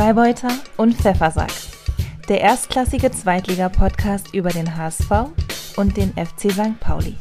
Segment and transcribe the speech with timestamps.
[0.00, 1.52] Freibeuter und Pfeffersack.
[2.26, 5.10] Der erstklassige Zweitliga-Podcast über den HSV
[5.76, 6.80] und den FC St.
[6.80, 7.16] Pauli.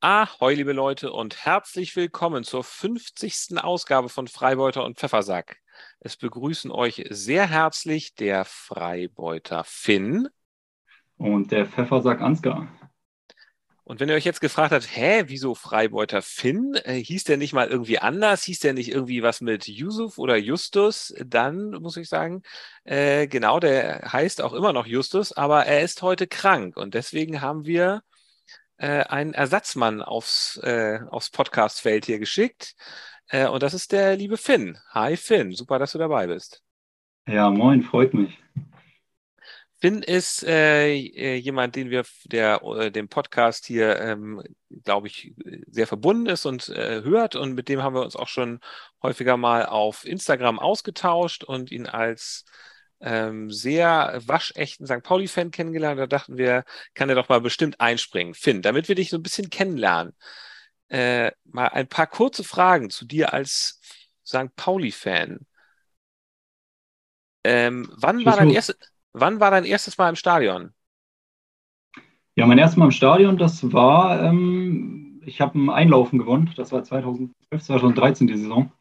[0.00, 3.62] Ahoi, liebe Leute, und herzlich willkommen zur 50.
[3.62, 5.58] Ausgabe von Freibeuter und Pfeffersack.
[6.00, 10.28] Es begrüßen euch sehr herzlich der Freibeuter Finn
[11.18, 12.68] und der Pfeffersack Ansgar.
[13.84, 16.74] Und wenn ihr euch jetzt gefragt habt, hä, wieso Freibeuter Finn?
[16.84, 18.44] Äh, hieß der nicht mal irgendwie anders?
[18.44, 21.12] Hieß der nicht irgendwie was mit Yusuf oder Justus?
[21.24, 22.42] Dann muss ich sagen,
[22.84, 27.40] äh, genau, der heißt auch immer noch Justus, aber er ist heute krank und deswegen
[27.40, 28.02] haben wir
[28.76, 32.74] äh, einen Ersatzmann aufs, äh, aufs Podcastfeld hier geschickt.
[33.28, 34.78] Äh, und das ist der liebe Finn.
[34.90, 36.62] Hi Finn, super, dass du dabei bist.
[37.26, 38.38] Ja, moin, freut mich.
[39.82, 44.40] Finn ist äh, äh, jemand, den wir, der äh, dem Podcast hier, ähm,
[44.84, 45.34] glaube ich,
[45.66, 47.34] sehr verbunden ist und äh, hört.
[47.34, 48.60] Und mit dem haben wir uns auch schon
[49.02, 52.44] häufiger mal auf Instagram ausgetauscht und ihn als
[53.00, 55.02] ähm, sehr waschechten St.
[55.02, 55.98] Pauli-Fan kennengelernt.
[55.98, 58.34] Da dachten wir, kann er doch mal bestimmt einspringen.
[58.34, 60.14] Finn, damit wir dich so ein bisschen kennenlernen,
[60.90, 63.80] äh, mal ein paar kurze Fragen zu dir als
[64.24, 64.54] St.
[64.54, 65.40] Pauli-Fan.
[67.42, 68.76] Ähm, wann war dein erstes
[69.14, 70.74] Wann war dein erstes Mal im Stadion?
[72.34, 76.50] Ja, mein erstes Mal im Stadion, das war, ähm, ich habe ein Einlaufen gewonnen.
[76.56, 78.72] Das war 2012, 2013 die Saison.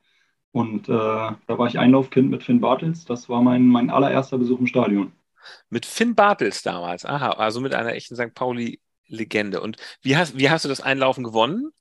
[0.51, 3.05] Und äh, da war ich Einlaufkind mit Finn Bartels.
[3.05, 5.13] Das war mein, mein allererster Besuch im Stadion.
[5.69, 8.33] Mit Finn Bartels damals, aha, also mit einer echten St.
[8.35, 9.61] Pauli-Legende.
[9.61, 11.71] Und wie hast, wie hast du das Einlaufen gewonnen?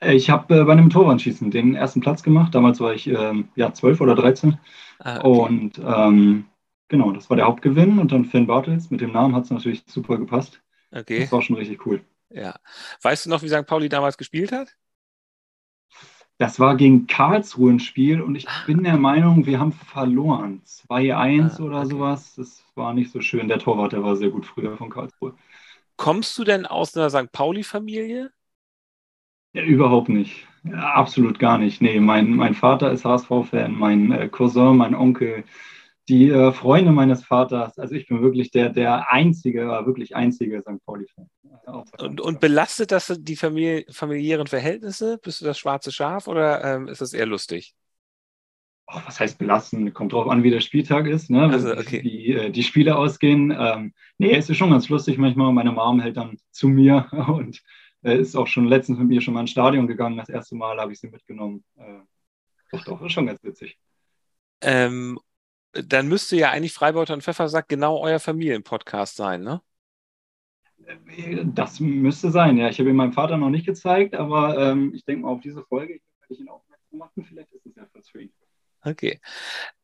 [0.00, 2.54] Ich habe äh, bei einem Torwandschießen den ersten Platz gemacht.
[2.54, 4.58] Damals war ich äh, ja 12 oder 13.
[4.98, 5.52] Ah, okay.
[5.52, 6.46] Und ähm,
[6.88, 8.90] Genau, das war der Hauptgewinn und dann Finn Bartels.
[8.90, 10.60] Mit dem Namen hat es natürlich super gepasst.
[10.92, 11.20] Okay.
[11.20, 12.02] Das war schon richtig cool.
[12.30, 12.56] Ja.
[13.02, 13.66] Weißt du noch, wie St.
[13.66, 14.76] Pauli damals gespielt hat?
[16.38, 18.64] Das war gegen Karlsruhe ein Spiel und ich ah.
[18.66, 20.62] bin der Meinung, wir haben verloren.
[20.64, 21.88] 2-1 ah, oder okay.
[21.90, 22.34] sowas.
[22.34, 23.48] Das war nicht so schön.
[23.48, 25.34] Der Torwart, der war sehr gut früher von Karlsruhe.
[25.96, 27.30] Kommst du denn aus einer St.
[27.30, 28.32] Pauli-Familie?
[29.52, 30.48] Ja, überhaupt nicht.
[30.64, 31.80] Ja, absolut gar nicht.
[31.80, 35.44] Nee, mein, mein Vater ist HSV-Fan, mein äh, Cousin, mein Onkel,
[36.08, 40.84] die äh, Freunde meines Vaters, also ich bin wirklich der, der einzige, wirklich einzige St.
[40.84, 41.28] Pauli-Fan.
[41.98, 45.18] Und, und, belastet das die Familie, familiären Verhältnisse?
[45.22, 47.74] Bist du das schwarze Schaf oder ähm, ist das eher lustig?
[48.86, 49.94] Oh, was heißt belasten?
[49.94, 51.48] Kommt drauf an, wie der Spieltag ist, ne?
[51.48, 52.02] Also, okay.
[52.02, 53.50] die, äh, die Spiele ausgehen.
[53.58, 55.52] Ähm, nee, es ist schon ganz lustig manchmal.
[55.54, 57.62] Meine Mom hält dann zu mir und
[58.02, 60.18] äh, ist auch schon letztens mit mir schon mal ins Stadion gegangen.
[60.18, 61.64] Das erste Mal habe ich sie mitgenommen.
[61.76, 62.00] Äh,
[62.72, 63.78] doch, doch, ist schon ganz witzig.
[64.60, 65.18] Ähm,
[65.74, 69.60] dann müsste ja eigentlich Freibeuter und Pfeffersack genau euer Familienpodcast sein, ne?
[71.54, 72.68] Das müsste sein, ja.
[72.68, 75.64] Ich habe ihn meinem Vater noch nicht gezeigt, aber ähm, ich denke mal auf diese
[75.64, 77.24] Folge werde ich ihn aufmerksam machen.
[77.24, 78.32] Vielleicht ist es ja was für ihn.
[78.82, 79.20] Okay.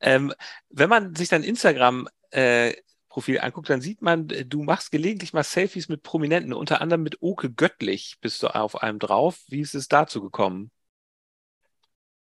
[0.01, 0.33] Ähm,
[0.69, 5.89] wenn man sich dein Instagram-Profil äh, anguckt, dann sieht man, du machst gelegentlich mal Selfies
[5.89, 9.41] mit Prominenten, unter anderem mit Oke Göttlich bist du auf einem drauf.
[9.49, 10.71] Wie ist es dazu gekommen?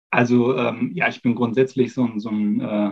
[0.09, 2.91] Also, ähm, ja, ich bin grundsätzlich so ein, so ein äh,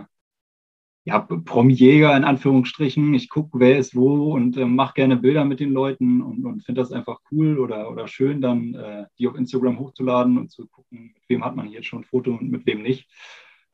[1.04, 3.12] ja, Promi-Jäger in Anführungsstrichen.
[3.14, 6.64] Ich gucke, wer ist wo und äh, mache gerne Bilder mit den Leuten und, und
[6.64, 10.68] finde das einfach cool oder, oder schön, dann äh, die auf Instagram hochzuladen und zu
[10.68, 13.08] gucken, mit wem hat man hier schon ein Foto und mit wem nicht.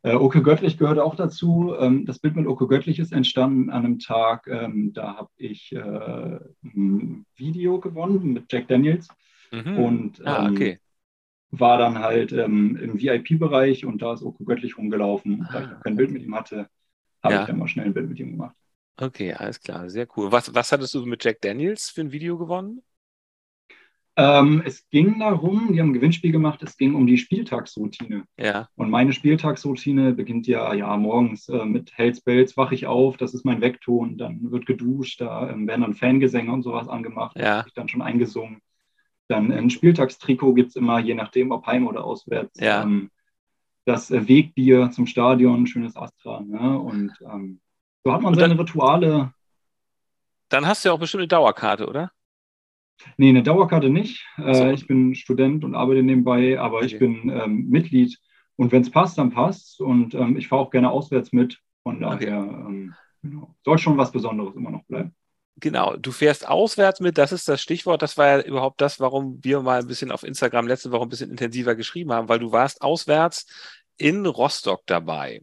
[0.03, 1.75] Äh, Oke Göttlich gehört auch dazu.
[1.79, 5.73] Ähm, das Bild mit Oke Göttlich ist entstanden an einem Tag, ähm, da habe ich
[5.73, 9.09] äh, ein Video gewonnen mit Jack Daniels
[9.53, 9.79] mhm.
[9.79, 10.79] und ah, ähm, ah, okay.
[11.51, 15.47] war dann halt ähm, im VIP-Bereich und da ist Oke Göttlich rumgelaufen.
[15.47, 16.71] Ah, da ich noch kein Bild mit ihm hatte,
[17.23, 17.41] habe ja.
[17.43, 18.57] ich dann mal schnell ein Bild mit ihm gemacht.
[18.97, 20.33] Okay, alles klar, sehr cool.
[20.33, 22.83] Was, was hattest du mit Jack Daniels für ein Video gewonnen?
[24.17, 28.25] Ähm, es ging darum, die haben ein Gewinnspiel gemacht, es ging um die Spieltagsroutine.
[28.37, 28.69] Ja.
[28.75, 33.33] Und meine Spieltagsroutine beginnt ja, ja morgens äh, mit Hells Bells wache ich auf, das
[33.33, 37.59] ist mein Weckton, dann wird geduscht, da ähm, werden dann Fangesänge und sowas angemacht, ja.
[37.59, 38.61] habe ich dann schon eingesungen.
[39.29, 42.59] Dann ein Spieltagstrikot gibt es immer, je nachdem, ob heim oder auswärts.
[42.59, 42.83] Ja.
[42.83, 43.11] Ähm,
[43.89, 46.41] das Wegbier zum Stadion, schönes Astra.
[46.41, 46.79] Ne?
[46.79, 47.61] Und ähm,
[48.05, 49.33] so hat man dann, seine Rituale.
[50.51, 52.13] Dann hast du ja auch bestimmt eine Dauerkarte, oder?
[53.17, 54.27] Nee, eine Dauerkarte nicht.
[54.39, 56.87] Äh, ich bin Student und arbeite nebenbei, aber okay.
[56.87, 58.19] ich bin ähm, Mitglied.
[58.57, 59.81] Und wenn es passt, dann passt.
[59.81, 61.59] Und ähm, ich fahre auch gerne auswärts mit.
[61.83, 62.55] Von daher okay.
[62.55, 63.55] ähm, genau.
[63.65, 65.15] soll schon was Besonderes immer noch bleiben.
[65.61, 68.03] Genau, du fährst auswärts mit, das ist das Stichwort.
[68.03, 71.09] Das war ja überhaupt das, warum wir mal ein bisschen auf Instagram letzte Woche ein
[71.09, 73.47] bisschen intensiver geschrieben haben, weil du warst auswärts
[73.99, 75.43] in Rostock dabei.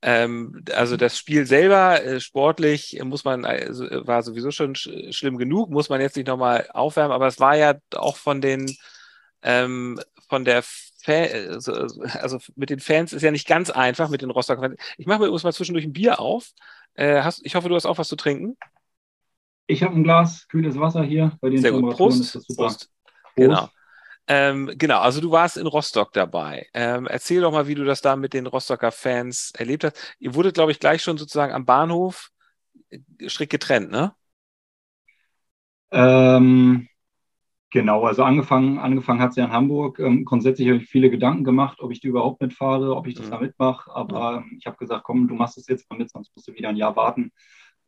[0.00, 5.38] Ähm, also das Spiel selber äh, sportlich muss man also, war sowieso schon sch schlimm
[5.38, 8.76] genug, muss man jetzt nicht nochmal aufwärmen, aber es war ja auch von den
[9.42, 14.22] ähm, von der Fan, also, also mit den Fans ist ja nicht ganz einfach, mit
[14.22, 14.76] den Rostocker Fans.
[14.98, 16.50] Ich mache mir übrigens mal zwischendurch ein Bier auf.
[16.94, 18.56] Äh, hast, ich hoffe, du hast auch was zu trinken.
[19.66, 21.36] Ich habe ein Glas kühles Wasser hier.
[21.40, 21.94] Bei den Sehr gut.
[21.94, 22.32] Prost.
[22.32, 22.56] Prost.
[22.56, 22.90] Prost.
[23.36, 23.68] Genau.
[24.30, 26.66] Ähm, genau, also du warst in Rostock dabei.
[26.74, 30.16] Ähm, erzähl doch mal, wie du das da mit den Rostocker Fans erlebt hast.
[30.18, 32.28] Ihr wurdet, glaube ich, gleich schon sozusagen am Bahnhof
[32.90, 34.14] äh, strikt getrennt, ne?
[35.90, 36.88] Ähm,
[37.70, 39.98] genau, also angefangen, angefangen hat es ja in Hamburg.
[39.98, 43.26] Ähm, grundsätzlich habe ich viele Gedanken gemacht, ob ich die überhaupt mitfahre, ob ich das
[43.26, 43.30] mhm.
[43.30, 43.90] da mitmache.
[43.90, 44.58] Aber mhm.
[44.58, 46.76] ich habe gesagt, komm, du machst es jetzt mal mit, sonst musst du wieder ein
[46.76, 47.32] Jahr warten.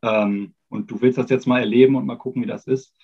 [0.01, 2.95] Ähm, und du willst das jetzt mal erleben und mal gucken, wie das ist.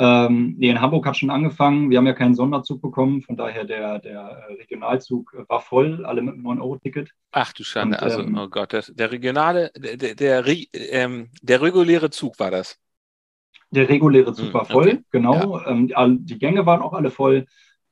[0.00, 1.90] Ähm, nee, in Hamburg hat schon angefangen.
[1.90, 6.22] Wir haben ja keinen Sonderzug bekommen, von daher der, der äh, Regionalzug war voll, alle
[6.22, 7.10] mit einem 9-Euro-Ticket.
[7.32, 11.60] Ach du Schande, und, also, ähm, oh Gott, das, der regionale, der, der, ähm, der,
[11.60, 12.78] reguläre Zug war das.
[13.72, 15.04] Der reguläre Zug hm, war voll, okay.
[15.10, 15.58] genau.
[15.58, 15.66] Ja.
[15.66, 17.46] Ähm, die Gänge waren auch alle voll.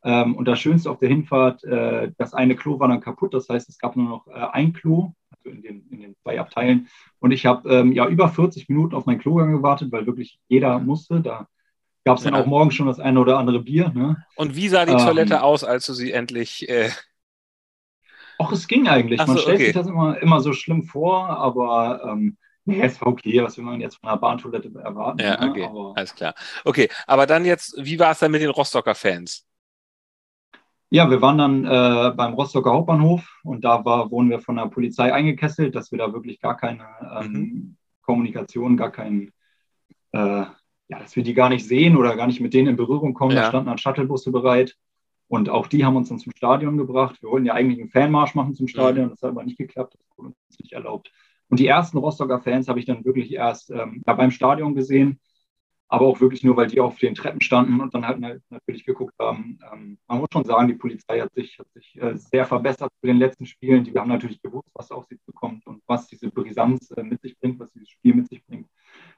[0.04, 3.48] Ähm, und das Schönste auf der Hinfahrt, äh, das eine Klo war dann kaputt, das
[3.48, 6.86] heißt, es gab nur noch äh, ein Klo, also in den, in den zwei Abteilen.
[7.18, 10.78] Und ich habe ähm, ja über 40 Minuten auf meinen Klogang gewartet, weil wirklich jeder
[10.78, 11.20] musste.
[11.20, 11.48] Da
[12.06, 12.40] gab es dann ja.
[12.40, 13.90] auch morgen schon das eine oder andere Bier.
[13.92, 14.24] Ne?
[14.36, 16.68] Und wie sah die ähm, Toilette aus, als du sie endlich.
[16.68, 16.90] Äh...
[18.38, 19.20] Auch es ging eigentlich.
[19.20, 19.64] So, man stellt okay.
[19.66, 23.42] sich das immer, immer so schlimm vor, aber ähm, nee, es war okay.
[23.42, 25.18] Was will man jetzt von einer Bahntoilette erwarten?
[25.18, 25.50] Ja, ne?
[25.50, 25.64] okay.
[25.64, 26.34] Aber, Alles klar.
[26.64, 29.44] Okay, aber dann jetzt, wie war es dann mit den Rostocker Fans?
[30.90, 34.66] Ja, wir waren dann äh, beim Rostocker Hauptbahnhof und da war, wurden wir von der
[34.66, 36.86] Polizei eingekesselt, dass wir da wirklich gar keine
[37.20, 37.76] ähm, mhm.
[38.02, 39.32] Kommunikation, gar kein
[40.12, 40.44] äh,
[40.88, 43.34] ja, dass wir die gar nicht sehen oder gar nicht mit denen in Berührung kommen.
[43.34, 43.42] Ja.
[43.42, 44.76] Da standen dann Shuttlebusse bereit.
[45.28, 47.20] Und auch die haben uns dann zum Stadion gebracht.
[47.20, 49.10] Wir wollten ja eigentlich einen Fanmarsch machen zum Stadion, mhm.
[49.10, 51.10] das hat aber nicht geklappt, das wurde uns nicht erlaubt.
[51.48, 55.20] Und die ersten Rostocker Fans habe ich dann wirklich erst ähm, beim Stadion gesehen,
[55.88, 59.14] aber auch wirklich nur, weil die auf den Treppen standen und dann halt natürlich geguckt
[59.20, 59.58] haben.
[59.72, 63.06] Ähm, man muss schon sagen, die Polizei hat sich, hat sich äh, sehr verbessert zu
[63.06, 63.84] den letzten Spielen.
[63.84, 67.38] Die haben natürlich gewusst, was auf sie zukommt und was diese Brisanz äh, mit sich
[67.38, 68.68] bringt, was dieses Spiel mit sich bringt.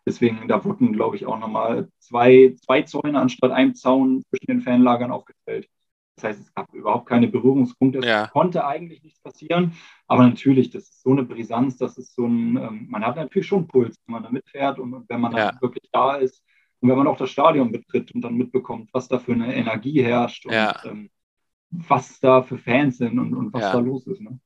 [0.08, 4.62] Deswegen, da wurden, glaube ich, auch nochmal zwei, zwei Zäune anstatt einem Zaun zwischen den
[4.62, 5.68] Fanlagern aufgestellt.
[6.16, 7.98] Das heißt, es gab überhaupt keine Berührungspunkte.
[7.98, 8.26] Es ja.
[8.28, 9.74] konnte eigentlich nichts passieren.
[10.06, 13.46] Aber natürlich, das ist so eine Brisanz, das ist so ein, ähm, man hat natürlich
[13.46, 15.50] schon Puls, wenn man da mitfährt und, und wenn man ja.
[15.50, 16.42] dann wirklich da ist
[16.80, 20.02] und wenn man auch das Stadion betritt und dann mitbekommt, was da für eine Energie
[20.02, 20.74] herrscht und ja.
[20.86, 21.10] ähm,
[21.70, 24.22] was da für Fans sind und, und was da los ist.
[24.22, 24.40] Ne?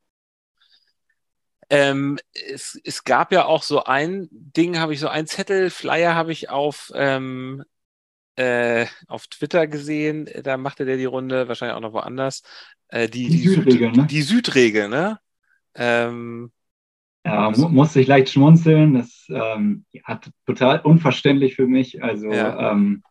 [1.72, 2.18] Ähm,
[2.50, 6.30] es, es gab ja auch so ein Ding, habe ich so ein Zettel, Flyer habe
[6.30, 7.64] ich auf, ähm,
[8.36, 10.28] äh, auf Twitter gesehen.
[10.44, 12.42] Da machte der die Runde, wahrscheinlich auch noch woanders.
[12.88, 14.06] Äh, die, die, die Südregel, Süd, ne?
[14.06, 15.18] Die Südregel, ne?
[15.74, 16.52] Ähm,
[17.24, 18.92] ja, also, musste ich leicht schmunzeln.
[18.92, 22.04] Das ähm, ja, total unverständlich für mich.
[22.04, 22.72] Also ja.
[22.72, 23.02] ähm,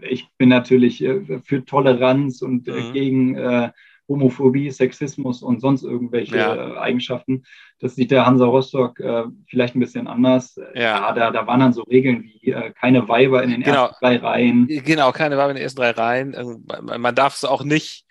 [0.00, 2.92] ich bin natürlich äh, für Toleranz und äh, mhm.
[2.94, 3.70] gegen äh,
[4.08, 6.54] Homophobie, Sexismus und sonst irgendwelche ja.
[6.54, 7.44] Äh, Eigenschaften.
[7.78, 10.56] Das sieht der Hansa Rostock äh, vielleicht ein bisschen anders.
[10.74, 10.82] Ja.
[10.82, 13.86] ja, da, da waren dann so Regeln wie äh, keine Weiber in den genau.
[13.86, 14.66] ersten drei Reihen.
[14.66, 16.34] Genau, keine Weiber in den ersten drei Reihen.
[16.34, 18.04] Also, man darf es auch nicht,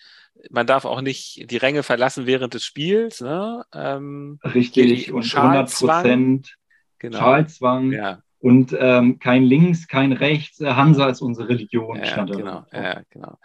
[0.49, 3.21] man darf auch nicht die Ränge verlassen während des Spiels.
[3.21, 3.63] Ne?
[3.73, 6.55] Ähm, Richtig, und 100 Prozent
[6.99, 7.19] genau.
[7.19, 7.91] Schalzwang.
[7.91, 8.21] Ja.
[8.41, 10.59] Und ähm, kein Links, kein Rechts.
[10.59, 12.01] Äh, Hansa ist unsere Religion.
[12.03, 13.38] Ja, genau, ja, genau.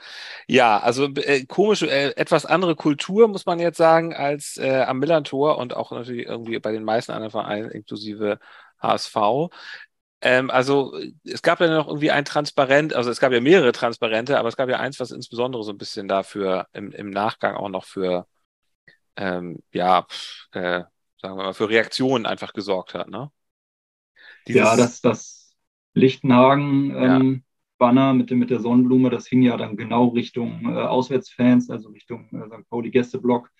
[0.46, 4.98] Ja, also äh, komische, äh, etwas andere Kultur, muss man jetzt sagen, als äh, am
[4.98, 8.38] Millantor und auch natürlich irgendwie bei den meisten anderen Vereinen, inklusive
[8.80, 9.50] HSV.
[10.22, 14.38] Ähm, also es gab ja noch irgendwie ein Transparent, also es gab ja mehrere Transparente,
[14.38, 17.68] aber es gab ja eins, was insbesondere so ein bisschen dafür im, im Nachgang auch
[17.68, 18.26] noch für,
[19.16, 20.06] ähm, ja,
[20.52, 20.84] äh,
[21.20, 23.30] sagen wir mal, für Reaktionen einfach gesorgt hat, ne?
[24.46, 25.56] Dieses, ja, das, das
[25.94, 31.90] Lichtenhagen-Banner ähm, mit, mit der Sonnenblume, das hing ja dann genau Richtung äh, Auswärtsfans, also
[31.90, 32.68] Richtung äh, St.
[32.68, 33.50] Pauli-Gästeblock.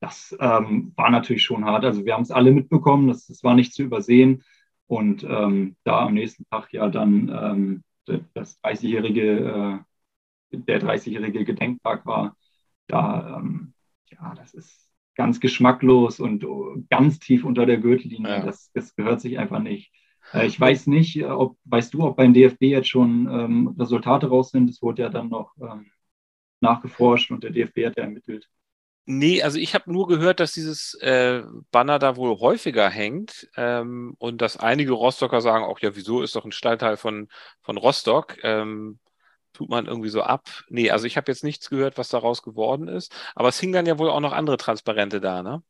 [0.00, 1.84] Das ähm, war natürlich schon hart.
[1.84, 4.42] Also wir haben es alle mitbekommen, das, das war nicht zu übersehen.
[4.86, 7.84] Und ähm, da am nächsten Tag ja dann ähm,
[8.34, 9.84] das 30-jährige,
[10.52, 12.36] äh, der 30-jährige Gedenktag war,
[12.88, 13.74] da, ähm,
[14.10, 18.38] ja, das ist ganz geschmacklos und oh, ganz tief unter der Gürtellinie.
[18.38, 18.44] Ja.
[18.44, 19.92] Das, das gehört sich einfach nicht.
[20.32, 24.28] Äh, ich weiß nicht, äh, ob, weißt du, ob beim DFB jetzt schon ähm, Resultate
[24.28, 24.70] raus sind?
[24.70, 25.90] Es wurde ja dann noch ähm,
[26.60, 28.48] nachgeforscht und der DFB hat ja ermittelt.
[29.06, 34.14] Nee, also ich habe nur gehört, dass dieses äh, Banner da wohl häufiger hängt ähm,
[34.18, 37.28] und dass einige Rostocker sagen, auch ja, wieso ist doch ein Stadtteil von,
[37.62, 38.36] von Rostock?
[38.44, 39.00] Ähm,
[39.52, 40.48] tut man irgendwie so ab.
[40.68, 43.12] Nee, also ich habe jetzt nichts gehört, was daraus geworden ist.
[43.34, 45.62] Aber es hingen dann ja wohl auch noch andere Transparente da, ne?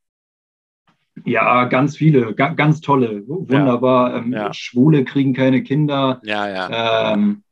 [1.25, 4.11] Ja, ganz viele, ga, ganz tolle, wunderbar.
[4.11, 4.53] Ja, ähm, ja.
[4.53, 6.21] Schwule kriegen keine Kinder.
[6.25, 7.13] Ja, ja.
[7.13, 7.43] Ähm,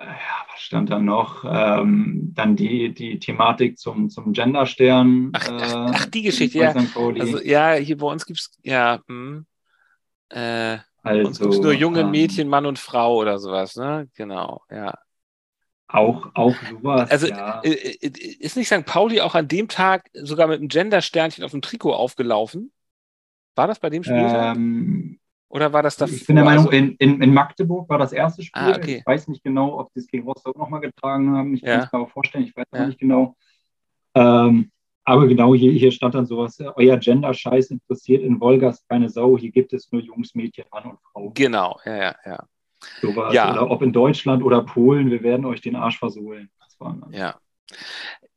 [0.00, 0.06] ja,
[0.52, 1.44] was stand da noch?
[1.44, 5.30] Ähm, dann die, die Thematik zum, zum Genderstern.
[5.34, 6.72] Ach, ach, ach, die Geschichte, ja.
[6.72, 9.46] Also, ja, hier bei uns gibt es, ja, hm,
[10.30, 14.08] äh, also, nur junge ähm, Mädchen, Mann und Frau oder sowas, ne?
[14.14, 14.94] Genau, ja.
[15.88, 17.10] Auch, auch sowas.
[17.10, 17.62] Also ja.
[17.62, 18.08] Äh, äh,
[18.40, 18.84] ist nicht St.
[18.84, 22.72] Pauli auch an dem Tag sogar mit einem Gender-Sternchen auf dem Trikot aufgelaufen?
[23.54, 24.16] War das bei dem Spiel?
[24.18, 25.18] Ähm,
[25.48, 26.14] Oder war das davor?
[26.14, 28.62] Ich bin der Meinung, in, in, in Magdeburg war das erste Spiel.
[28.62, 28.98] Ah, okay.
[28.98, 31.54] Ich weiß nicht genau, ob sie es gegen Rostock nochmal getragen haben.
[31.54, 31.76] Ich ja.
[31.76, 32.86] kann es mir aber vorstellen, ich weiß ja.
[32.86, 33.34] nicht genau.
[34.14, 34.70] Ähm,
[35.04, 39.50] aber genau hier, hier stand dann sowas, euer Gender-Scheiß interessiert in Wolgast keine Sau, hier
[39.50, 41.30] gibt es nur Jungs, Mädchen, Mann und Frau.
[41.34, 42.44] Genau, ja, ja, ja.
[43.00, 43.34] Sowas.
[43.34, 43.52] Ja.
[43.52, 46.50] Oder ob in Deutschland oder Polen, wir werden euch den Arsch versohlen.
[47.10, 47.38] Ja.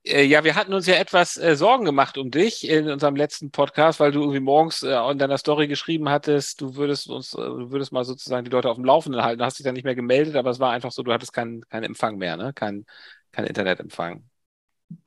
[0.04, 3.52] Äh, ja, wir hatten uns ja etwas äh, Sorgen gemacht um dich in unserem letzten
[3.52, 7.38] Podcast, weil du irgendwie morgens äh, in deiner Story geschrieben hattest, du würdest uns, äh,
[7.38, 9.40] du würdest mal sozusagen die Leute auf dem Laufenden halten.
[9.40, 11.62] Du hast dich dann nicht mehr gemeldet, aber es war einfach so, du hattest keinen
[11.70, 12.52] kein Empfang mehr, ne?
[12.54, 12.86] Kein,
[13.32, 14.24] kein Internetempfang.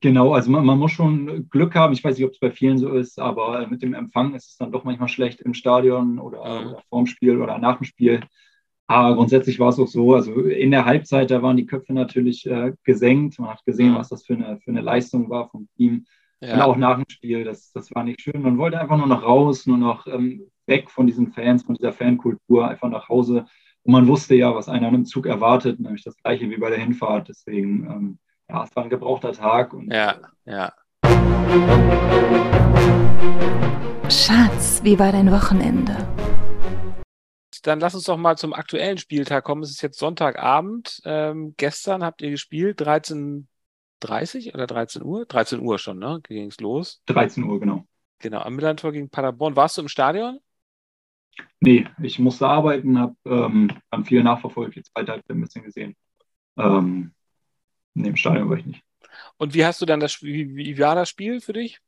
[0.01, 1.93] Genau, also man, man, muss schon Glück haben.
[1.93, 4.57] Ich weiß nicht, ob es bei vielen so ist, aber mit dem Empfang ist es
[4.57, 6.69] dann doch manchmal schlecht im Stadion oder, mhm.
[6.69, 8.21] oder vorm Spiel oder nach dem Spiel.
[8.87, 12.47] Aber grundsätzlich war es auch so, also in der Halbzeit, da waren die Köpfe natürlich
[12.47, 13.39] äh, gesenkt.
[13.39, 16.05] Man hat gesehen, was das für eine, für eine Leistung war vom Team.
[16.41, 16.55] Ja.
[16.55, 18.43] Und auch nach dem Spiel, das, das war nicht schön.
[18.43, 21.93] Man wollte einfach nur noch raus, nur noch ähm, weg von diesen Fans, von dieser
[21.93, 23.47] Fankultur, einfach nach Hause.
[23.85, 26.69] Und man wusste ja, was einer an einem Zug erwartet, nämlich das gleiche wie bei
[26.69, 27.29] der Hinfahrt.
[27.29, 28.19] Deswegen, ähm,
[28.51, 29.73] ja, es war ein gebrauchter Tag.
[29.73, 30.73] Und, ja, ja.
[34.11, 35.97] Schatz, wie war dein Wochenende?
[37.67, 39.63] Dann lass uns doch mal zum aktuellen Spieltag kommen.
[39.63, 41.01] Es ist jetzt Sonntagabend.
[41.05, 45.25] Ähm, gestern habt ihr gespielt, 13.30 oder 13 Uhr?
[45.25, 46.21] 13 Uhr schon, ne?
[46.25, 47.03] Ging es los?
[47.07, 47.87] 13 Uhr, genau.
[48.19, 49.57] Genau, am Millantor gegen Paderborn.
[49.57, 50.39] Warst du im Stadion?
[51.61, 55.97] Nee, ich musste arbeiten, habe ähm, hab viel nachverfolgt, die zweite Halbzeit ein bisschen gesehen.
[56.59, 57.13] Ähm,
[57.95, 58.85] nee, im Stadion war ich nicht.
[59.39, 61.81] Und wie hast du dann das Spiel, wie war das Spiel für dich?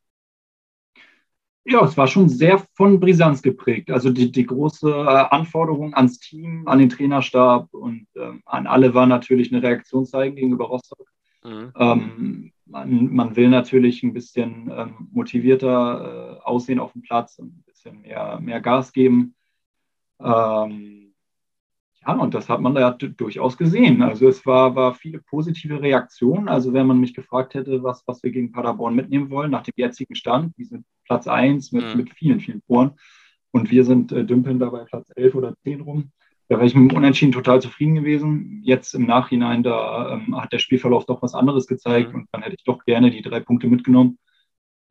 [1.69, 3.91] Ja, es war schon sehr von Brisanz geprägt.
[3.91, 8.95] Also die, die große äh, Anforderung ans Team, an den Trainerstab und ähm, an alle
[8.95, 11.09] war natürlich eine Reaktion zeigen gegenüber Rostock.
[11.43, 11.73] Mhm.
[11.77, 17.49] Ähm, man, man, will natürlich ein bisschen ähm, motivierter äh, aussehen auf dem Platz und
[17.49, 19.35] ein bisschen mehr, mehr Gas geben.
[20.21, 21.06] Ähm,
[22.07, 24.03] ja, und das hat man da durchaus gesehen.
[24.03, 26.49] Also es war, war viele positive Reaktionen.
[26.49, 29.75] Also wenn man mich gefragt hätte, was, was wir gegen Paderborn mitnehmen wollen, nach dem
[29.77, 31.97] jetzigen Stand, die sind Platz 1 mit, mhm.
[31.97, 32.93] mit vielen, vielen Toren.
[33.51, 36.13] Und wir sind äh, dümpeln dabei Platz 11 oder 10 rum.
[36.49, 38.61] Da wäre ich mit dem Unentschieden total zufrieden gewesen.
[38.63, 42.21] Jetzt im Nachhinein, da ähm, hat der Spielverlauf doch was anderes gezeigt mhm.
[42.21, 44.19] und dann hätte ich doch gerne die drei Punkte mitgenommen.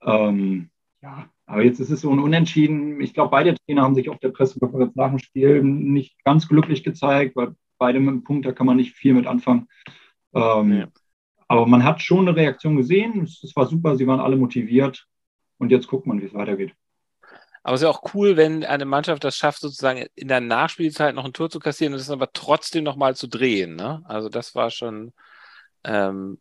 [0.01, 0.69] Ähm,
[1.01, 2.99] ja, aber jetzt ist es so ein Unentschieden.
[3.01, 6.83] Ich glaube, beide Trainer haben sich auf der Pressekonferenz nach dem Spiel nicht ganz glücklich
[6.83, 9.67] gezeigt, weil beide mit dem Punkt, da kann man nicht viel mit anfangen.
[10.33, 10.87] Ähm, ja.
[11.47, 13.21] Aber man hat schon eine Reaktion gesehen.
[13.23, 15.05] Es war super, sie waren alle motiviert.
[15.57, 16.73] Und jetzt guckt man, wie es weitergeht.
[17.61, 21.15] Aber es ist ja auch cool, wenn eine Mannschaft das schafft, sozusagen in der Nachspielzeit
[21.15, 23.75] noch ein Tor zu kassieren und es aber trotzdem nochmal zu drehen.
[23.75, 24.03] Ne?
[24.05, 25.13] Also das war schon,
[25.83, 26.39] ähm,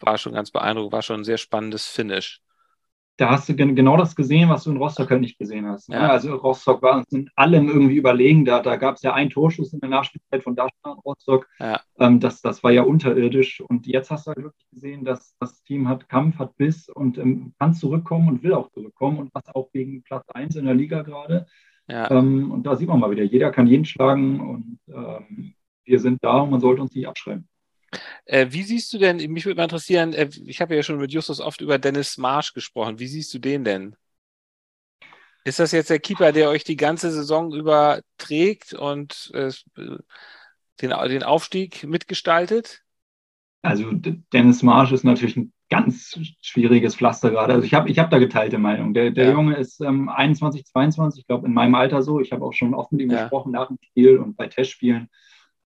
[0.00, 2.40] war schon ganz beeindruckend, war schon ein sehr spannendes Finish
[3.18, 5.88] da hast du genau das gesehen, was du in Rostock halt nicht gesehen hast.
[5.88, 5.96] Ne?
[5.96, 6.08] Ja.
[6.08, 8.44] Also Rostock war uns in allem irgendwie überlegen.
[8.44, 11.48] Da, da gab es ja einen Torschuss in der Nachspielzeit von Daschner Rostock.
[11.58, 11.80] Ja.
[11.98, 13.62] Ähm, das, das war ja unterirdisch.
[13.62, 17.16] Und jetzt hast du halt wirklich gesehen, dass das Team hat Kampf, hat Biss und
[17.16, 19.18] ähm, kann zurückkommen und will auch zurückkommen.
[19.18, 21.46] Und was auch gegen Platz 1 in der Liga gerade.
[21.88, 22.10] Ja.
[22.10, 25.54] Ähm, und da sieht man mal wieder, jeder kann jeden schlagen und ähm,
[25.84, 27.48] wir sind da und man sollte uns nicht abschreiben.
[28.24, 31.12] Äh, wie siehst du denn, mich würde mal interessieren, äh, ich habe ja schon mit
[31.12, 32.98] Justus oft über Dennis Marsch gesprochen.
[32.98, 33.96] Wie siehst du den denn?
[35.44, 39.52] Ist das jetzt der Keeper, der euch die ganze Saison über trägt und äh,
[40.80, 42.82] den, den Aufstieg mitgestaltet?
[43.62, 47.54] Also Dennis Marsch ist natürlich ein ganz schwieriges Pflaster gerade.
[47.54, 48.94] Also ich habe ich hab da geteilte Meinung.
[48.94, 49.32] Der, der ja.
[49.32, 52.20] Junge ist ähm, 21, 22, ich glaube in meinem Alter so.
[52.20, 53.22] Ich habe auch schon oft mit ihm ja.
[53.22, 55.08] gesprochen nach dem Spiel und bei Testspielen.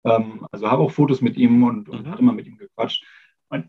[0.04, 2.12] Ähm, also habe auch Fotos mit ihm und, und mhm.
[2.12, 3.06] hat immer mit ihm gequatscht.
[3.50, 3.68] Und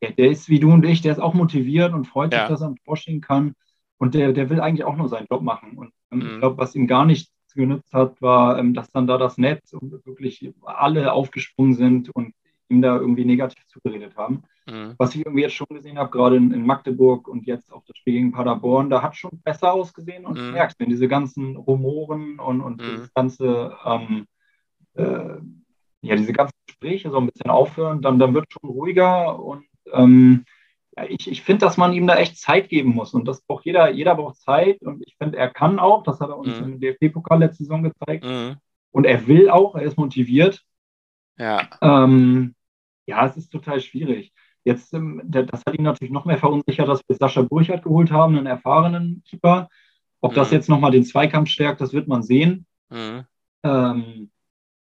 [0.00, 2.60] der, der, ist wie du und ich, der ist auch motiviert und freut sich, dass
[2.60, 3.54] er am Tor stehen kann.
[3.98, 5.78] Und der, der will eigentlich auch nur seinen Job machen.
[5.78, 6.26] Und ähm, mhm.
[6.26, 9.72] ich glaube, was ihm gar nicht genützt hat, war, ähm, dass dann da das Netz
[9.72, 12.34] und wirklich alle aufgesprungen sind und
[12.68, 14.42] ihm da irgendwie negativ zugeredet haben.
[14.66, 14.94] Mhm.
[14.96, 17.96] Was ich irgendwie jetzt schon gesehen habe, gerade in, in, Magdeburg und jetzt auch das
[17.96, 20.52] Spiel gegen Paderborn, da hat schon besser ausgesehen und mhm.
[20.52, 22.96] merkst, wenn diese ganzen Rumoren und, und mhm.
[22.96, 24.26] das ganze ähm,
[24.94, 25.36] äh,
[26.02, 29.64] ja, diese ganzen Gespräche so ein bisschen aufhören, dann, dann wird es schon ruhiger und
[29.92, 30.44] ähm,
[30.96, 33.64] ja, ich, ich finde, dass man ihm da echt Zeit geben muss und das braucht
[33.64, 36.74] jeder, jeder braucht Zeit und ich finde, er kann auch, das hat er uns mhm.
[36.74, 38.56] im DFB-Pokal letzte Saison gezeigt mhm.
[38.90, 40.62] und er will auch, er ist motiviert.
[41.38, 41.68] Ja.
[41.80, 42.54] Ähm,
[43.06, 44.32] Ja, es ist total schwierig.
[44.64, 48.36] Jetzt, ähm, das hat ihn natürlich noch mehr verunsichert, dass wir Sascha Burchardt geholt haben,
[48.36, 49.68] einen erfahrenen Keeper.
[50.20, 50.36] Ob mhm.
[50.36, 52.66] das jetzt nochmal den Zweikampf stärkt, das wird man sehen.
[52.90, 53.24] Mhm.
[53.64, 54.30] Ähm,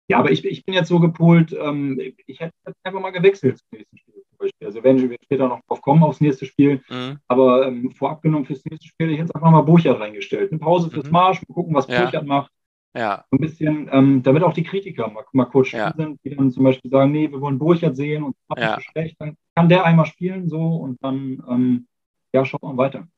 [0.09, 3.79] ja, aber ich, ich bin jetzt so gepolt, ähm, ich hätte einfach mal gewechselt zum
[3.79, 4.67] nächsten Spiel zum Beispiel.
[4.67, 6.83] Also werden wir später noch drauf kommen, aufs nächste Spiel.
[6.89, 7.19] Mhm.
[7.29, 10.51] Aber ähm, vorab genommen fürs nächste Spiel hätte ich jetzt einfach mal Burchardt reingestellt.
[10.51, 11.13] Eine Pause fürs mhm.
[11.13, 12.03] Marsch, mal gucken, was ja.
[12.03, 12.51] Burchardt macht.
[12.95, 13.25] Ja.
[13.31, 15.95] So ein bisschen, ähm, damit auch die Kritiker mal, mal kurz ja.
[15.97, 18.81] sind, die dann zum Beispiel sagen, nee, wir wollen Burchard sehen und das ja.
[18.81, 21.87] schlecht, dann kann der einmal spielen so und dann, ähm,
[22.35, 23.09] ja, schaut man weiter.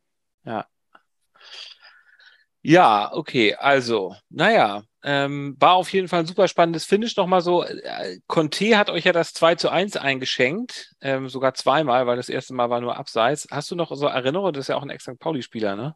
[0.44, 0.66] Ja.
[2.62, 7.16] Ja, okay, also, naja, ähm, war auf jeden Fall ein super spannendes Finish.
[7.16, 12.06] Nochmal so, äh, Conte hat euch ja das 2 zu 1 eingeschenkt, ähm, sogar zweimal,
[12.06, 13.46] weil das erste Mal war nur abseits.
[13.50, 14.54] Hast du noch so Erinnerungen?
[14.54, 15.18] Das ist ja auch ein Ex-St.
[15.18, 15.94] Pauli-Spieler, ne?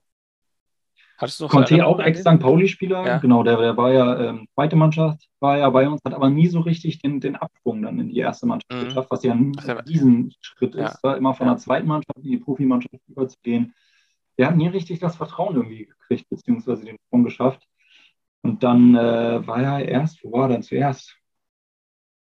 [1.16, 2.38] Hattest du noch Conte auch Ex-St.
[2.38, 3.18] Pauli-Spieler, ja.
[3.18, 6.46] genau, der, der war ja ähm, zweite Mannschaft, war ja bei uns, hat aber nie
[6.46, 8.84] so richtig den, den Absprung dann in die erste Mannschaft mhm.
[8.84, 9.52] geschafft, was ja ein
[9.88, 10.86] Riesenschritt ja.
[10.86, 13.74] ist, da immer von der zweiten Mannschaft in die Profimannschaft überzugehen.
[14.36, 17.66] Der hat nie richtig das Vertrauen irgendwie gekriegt, beziehungsweise den Sprung geschafft.
[18.42, 21.16] Und dann äh, war er erst, wo war er dann zuerst?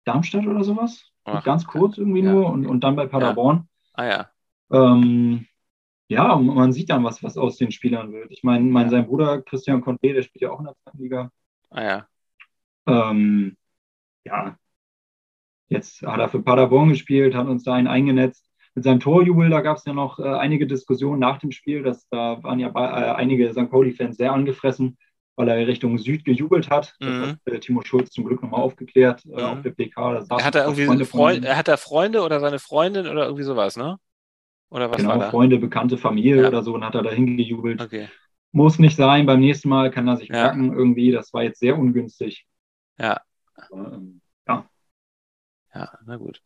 [0.04, 1.12] Darmstadt oder sowas?
[1.25, 2.32] Ach, Ganz kurz irgendwie ja.
[2.32, 3.68] nur und, und dann bei Paderborn.
[3.94, 4.30] Ah ja.
[4.73, 5.47] Ähm,
[6.09, 8.30] ja, man sieht dann, was, was aus den Spielern wird.
[8.32, 8.90] Ich meine, mein, ja.
[8.90, 11.30] sein Bruder Christian Conte, der spielt ja auch in der zweiten Liga.
[11.71, 12.06] Ah ja.
[12.87, 13.56] Ähm,
[14.25, 14.56] ja,
[15.68, 18.49] jetzt hat er für Paderborn gespielt, hat uns da einen eingenetzt.
[18.75, 21.82] Mit seinem Torjubel, da gab es ja noch äh, einige Diskussionen nach dem Spiel.
[21.82, 23.71] Dass, da waren ja äh, einige St.
[23.71, 24.97] Pauli-Fans sehr angefressen,
[25.36, 26.94] weil er Richtung Süd gejubelt hat.
[27.00, 27.22] Das mhm.
[27.22, 29.44] hat äh, Timo Schulz zum Glück nochmal aufgeklärt äh, mhm.
[29.44, 30.26] auf der PK.
[30.30, 33.98] hat er irgendwie Freunde, Freund, hat er Freunde oder seine Freundin oder irgendwie sowas, ne?
[34.70, 36.48] Oder was genau, Freunde, bekannte Familie ja.
[36.48, 37.80] oder so und hat er dahin gejubelt.
[37.80, 38.08] Okay.
[38.52, 40.34] Muss nicht sein, beim nächsten Mal kann er sich ja.
[40.34, 42.46] merken irgendwie, das war jetzt sehr ungünstig.
[42.98, 43.20] Ja.
[43.72, 44.66] Ähm, ja.
[45.74, 46.42] Ja, na gut.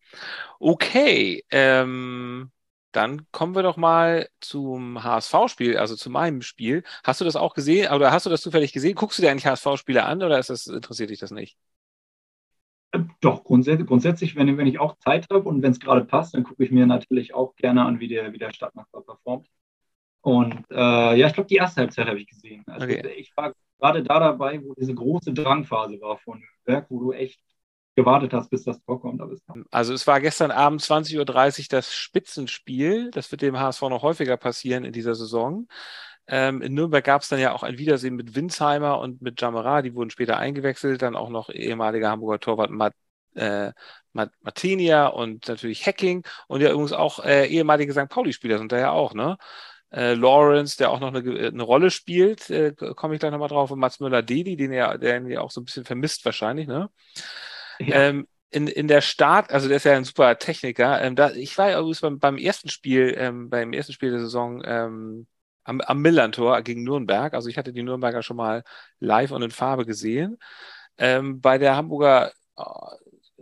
[0.58, 2.50] Okay, ähm,
[2.96, 6.82] dann kommen wir doch mal zum HSV-Spiel, also zu meinem Spiel.
[7.04, 8.94] Hast du das auch gesehen oder hast du das zufällig gesehen?
[8.94, 11.58] Guckst du dir eigentlich HSV-Spiele an oder ist das, interessiert dich das nicht?
[13.20, 16.44] Doch, grundsätzlich, grundsätzlich wenn, wenn ich auch Zeit habe und wenn es gerade passt, dann
[16.44, 19.48] gucke ich mir natürlich auch gerne an, wie der, wie der Stadtnachbar performt.
[20.22, 22.64] Und äh, ja, ich glaube, die erste Halbzeit habe ich gesehen.
[22.66, 23.06] Also okay.
[23.16, 27.40] ich war gerade da dabei, wo diese große Drangphase war von Nürnberg, wo du echt
[27.96, 29.20] gewartet hast, bis das Tor kommt.
[29.70, 33.10] Also es war gestern Abend 20.30 Uhr das Spitzenspiel.
[33.10, 35.66] Das wird dem HSV noch häufiger passieren in dieser Saison.
[36.28, 39.82] Ähm, in Nürnberg gab es dann ja auch ein Wiedersehen mit Winsheimer und mit Jamara,
[39.82, 42.94] die wurden später eingewechselt, dann auch noch ehemaliger Hamburger Torwart Matt,
[43.34, 43.72] äh,
[44.12, 48.08] Martinia und natürlich Hacking und ja übrigens auch äh, ehemalige St.
[48.08, 49.36] Pauli-Spieler sind da ja auch, ne?
[49.92, 53.70] Äh, Lawrence, der auch noch eine, eine Rolle spielt, äh, komme ich gleich nochmal drauf,
[53.70, 56.90] und Mats Müller-Deli, den der ihn ja auch so ein bisschen vermisst wahrscheinlich, ne?
[57.78, 57.96] Ja.
[57.96, 61.02] Ähm, in, in der Start, also der ist ja ein super Techniker.
[61.02, 64.62] Ähm, da, ich war übrigens beim, beim ersten Spiel, ähm, beim ersten Spiel der Saison
[64.64, 65.26] ähm,
[65.64, 67.34] am, am Millantor gegen Nürnberg.
[67.34, 68.62] Also ich hatte die Nürnberger schon mal
[69.00, 70.38] live und in Farbe gesehen.
[70.96, 72.62] Ähm, bei der Hamburger äh,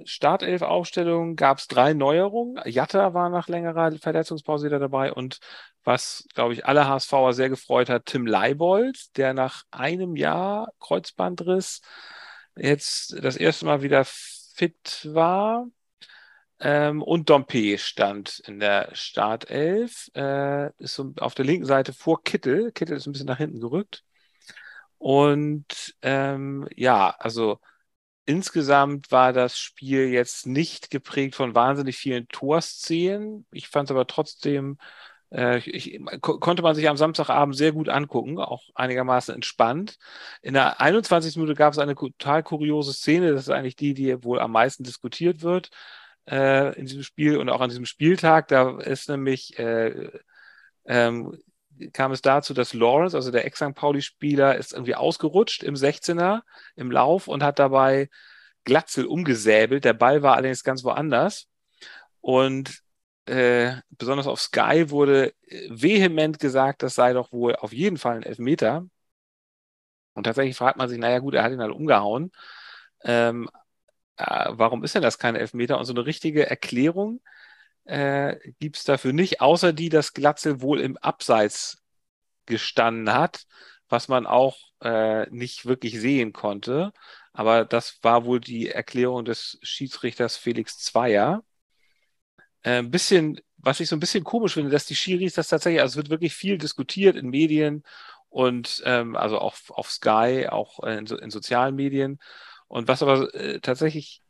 [0.04, 2.60] Startelf-Aufstellung gab es drei Neuerungen.
[2.64, 5.38] Jatta war nach längerer Verletzungspause wieder dabei und
[5.84, 11.82] was, glaube ich, alle HSVer sehr gefreut hat, Tim Leibold, der nach einem Jahr Kreuzbandriss
[12.56, 15.66] jetzt das erste Mal wieder fit war.
[16.60, 22.22] Ähm, und Dompe stand in der Startelf, äh, ist so auf der linken Seite vor
[22.22, 22.72] Kittel.
[22.72, 24.04] Kittel ist ein bisschen nach hinten gerückt.
[24.98, 27.58] Und ähm, ja, also
[28.26, 33.46] insgesamt war das Spiel jetzt nicht geprägt von wahnsinnig vielen Torszenen.
[33.52, 34.78] Ich fand es aber trotzdem,
[35.34, 39.96] ich, konnte man sich am Samstagabend sehr gut angucken, auch einigermaßen entspannt.
[40.42, 41.36] In der 21.
[41.36, 44.84] Minute gab es eine total kuriose Szene, das ist eigentlich die, die wohl am meisten
[44.84, 45.70] diskutiert wird
[46.30, 48.48] äh, in diesem Spiel und auch an diesem Spieltag.
[48.48, 50.10] Da ist nämlich, äh,
[50.86, 51.38] ähm,
[51.92, 53.74] kam es dazu, dass Lawrence, also der Ex-St.
[53.74, 56.42] Pauli-Spieler, ist irgendwie ausgerutscht im 16er
[56.76, 58.08] im Lauf und hat dabei
[58.64, 59.84] Glatzel umgesäbelt.
[59.84, 61.48] Der Ball war allerdings ganz woanders.
[62.20, 62.83] Und
[63.26, 65.34] äh, besonders auf Sky wurde
[65.70, 68.86] vehement gesagt, das sei doch wohl auf jeden Fall ein Elfmeter.
[70.14, 72.32] Und tatsächlich fragt man sich, naja gut, er hat ihn halt umgehauen.
[73.04, 73.48] Ähm,
[74.16, 75.78] äh, warum ist denn das keine Elfmeter?
[75.78, 77.20] Und so eine richtige Erklärung
[77.84, 81.82] äh, gibt es dafür nicht, außer die, dass Glatzel wohl im Abseits
[82.46, 83.46] gestanden hat,
[83.88, 86.92] was man auch äh, nicht wirklich sehen konnte.
[87.32, 91.44] Aber das war wohl die Erklärung des Schiedsrichters Felix Zweier.
[92.64, 95.80] Äh, ein bisschen, was ich so ein bisschen komisch finde, dass die Schiris das tatsächlich,
[95.80, 97.84] also es wird wirklich viel diskutiert in Medien
[98.30, 102.18] und ähm, also auch auf Sky, auch in, in sozialen Medien.
[102.66, 104.22] Und was aber äh, tatsächlich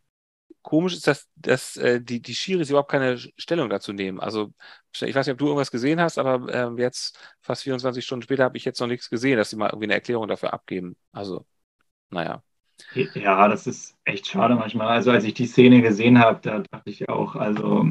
[0.62, 4.20] komisch ist, dass, dass äh, die, die Schiris überhaupt keine Stellung dazu nehmen.
[4.20, 4.52] Also
[4.92, 8.44] ich weiß nicht, ob du irgendwas gesehen hast, aber ähm, jetzt, fast 24 Stunden später,
[8.44, 10.96] habe ich jetzt noch nichts gesehen, dass sie mal irgendwie eine Erklärung dafür abgeben.
[11.12, 11.46] Also,
[12.10, 12.42] naja.
[13.14, 14.88] Ja, das ist echt schade manchmal.
[14.88, 17.88] Also als ich die Szene gesehen habe, da dachte ich auch, also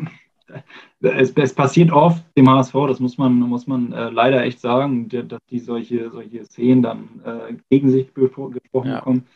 [1.02, 5.10] es, es, passiert oft dem HSV, das muss man, muss man äh, leider echt sagen,
[5.10, 9.00] dass die solche, solche Szenen dann äh, gegen sich gesprochen ja.
[9.00, 9.28] bekommen.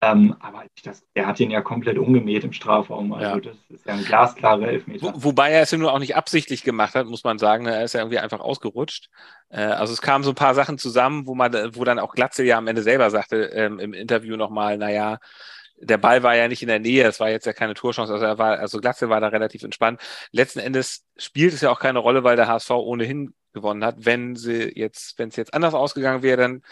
[0.00, 3.12] Ähm, aber das, der hat ihn ja komplett umgemäht im Strafraum.
[3.12, 3.40] Also ja.
[3.40, 5.04] das ist ja ein glasklarer Elfmeter.
[5.04, 7.66] Wo, wobei er es ja nur auch nicht absichtlich gemacht hat, muss man sagen.
[7.66, 9.10] Er ist ja irgendwie einfach ausgerutscht.
[9.48, 12.46] Äh, also es kamen so ein paar Sachen zusammen, wo man, wo dann auch Glatzel
[12.46, 15.18] ja am Ende selber sagte ähm, im Interview nochmal, naja,
[15.80, 18.24] der Ball war ja nicht in der Nähe, es war jetzt ja keine Torchance, also
[18.24, 20.00] er war, also Glatzel war da relativ entspannt.
[20.32, 23.96] Letzten Endes spielt es ja auch keine Rolle, weil der HSV ohnehin gewonnen hat.
[24.04, 26.62] Wenn sie jetzt, wenn es jetzt anders ausgegangen wäre, dann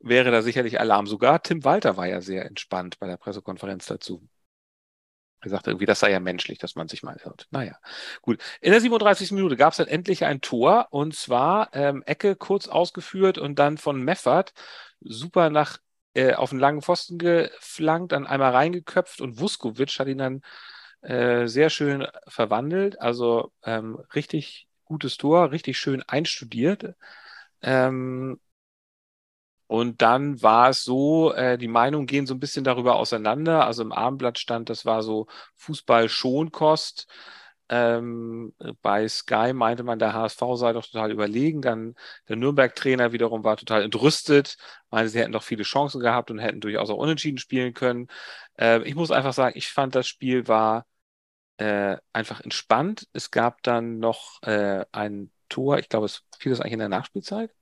[0.00, 1.06] wäre da sicherlich Alarm.
[1.06, 4.26] Sogar Tim Walter war ja sehr entspannt bei der Pressekonferenz dazu.
[5.40, 7.48] Er sagte irgendwie, das sei ja menschlich, dass man sich mal hört.
[7.50, 7.76] Naja,
[8.20, 8.40] gut.
[8.60, 9.32] In der 37.
[9.32, 13.76] Minute gab es dann endlich ein Tor und zwar ähm, Ecke kurz ausgeführt und dann
[13.76, 14.52] von Meffert
[15.00, 15.78] super nach
[16.14, 20.42] äh, auf einen langen Pfosten geflankt, dann einmal reingeköpft und Vuskovic hat ihn dann
[21.02, 23.00] äh, sehr schön verwandelt.
[23.00, 26.94] Also ähm, richtig gutes Tor, richtig schön einstudiert.
[27.62, 28.40] Ähm,
[29.66, 33.66] und dann war es so, äh, die Meinungen gehen so ein bisschen darüber auseinander.
[33.66, 37.06] Also im Abendblatt stand, das war so Fußball-Schonkost.
[37.74, 41.62] Ähm, bei Sky meinte man, der HSV sei doch total überlegen.
[41.62, 41.94] Dann
[42.28, 44.56] der Nürnberg-Trainer wiederum war total entrüstet,
[44.90, 48.08] meinte, sie hätten doch viele Chancen gehabt und hätten durchaus auch unentschieden spielen können.
[48.58, 50.86] Äh, ich muss einfach sagen, ich fand, das Spiel war
[51.58, 53.08] äh, einfach entspannt.
[53.12, 56.88] Es gab dann noch äh, ein Tor, ich glaube, es fiel das eigentlich in der
[56.90, 57.52] Nachspielzeit.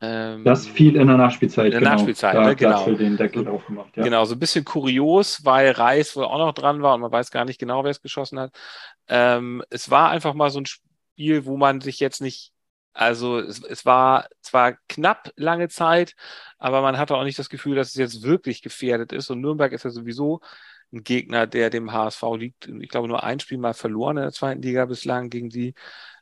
[0.00, 1.66] Ähm, das fiel in der Nachspielzeit.
[1.66, 1.92] In der genau.
[1.92, 2.56] Nachspielzeit, da, ne?
[2.56, 2.90] genau.
[2.92, 4.04] den Deckel aufgemacht, ja.
[4.04, 7.30] Genau, so ein bisschen kurios, weil Reis wohl auch noch dran war und man weiß
[7.30, 8.52] gar nicht genau, wer es geschossen hat.
[9.08, 12.52] Ähm, es war einfach mal so ein Spiel, wo man sich jetzt nicht,
[12.92, 16.14] also es, es war zwar knapp lange Zeit,
[16.58, 19.30] aber man hatte auch nicht das Gefühl, dass es jetzt wirklich gefährdet ist.
[19.30, 20.40] Und Nürnberg ist ja sowieso
[20.92, 22.68] ein Gegner, der dem HSV liegt.
[22.68, 25.74] Ich glaube, nur ein Spiel mal verloren in der zweiten Liga bislang gegen die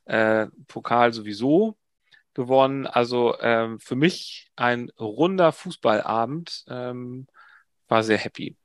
[0.07, 1.77] äh, Pokal sowieso
[2.37, 2.87] gewonnen.
[2.87, 6.65] Also ähm, für mich ein runder Fußballabend.
[6.69, 7.27] Ähm,
[7.89, 8.57] war sehr happy.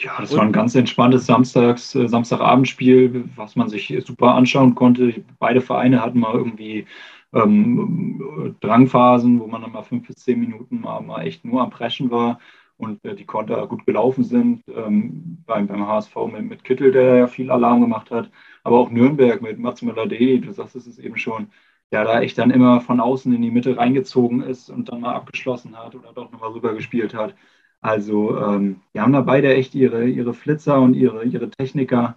[0.00, 4.74] Ja, das Und, war ein ganz entspanntes Samstags, äh, Samstagabendspiel, was man sich super anschauen
[4.74, 5.24] konnte.
[5.38, 6.86] Beide Vereine hatten mal irgendwie
[7.32, 11.70] ähm, Drangphasen, wo man dann mal fünf bis zehn Minuten mal, mal echt nur am
[11.70, 12.40] Preschen war
[12.76, 14.64] und äh, die Konter gut gelaufen sind.
[14.68, 18.30] Ähm, beim, beim HSV mit, mit Kittel, der ja viel Alarm gemacht hat,
[18.64, 21.48] aber auch Nürnberg mit Mats Müller-Deli, du sagst es eben schon,
[21.94, 25.14] der da echt dann immer von außen in die Mitte reingezogen ist und dann mal
[25.14, 27.36] abgeschlossen hat oder doch nochmal rüber gespielt hat.
[27.80, 32.16] Also ähm, wir haben da beide echt ihre, ihre Flitzer und ihre, ihre Techniker.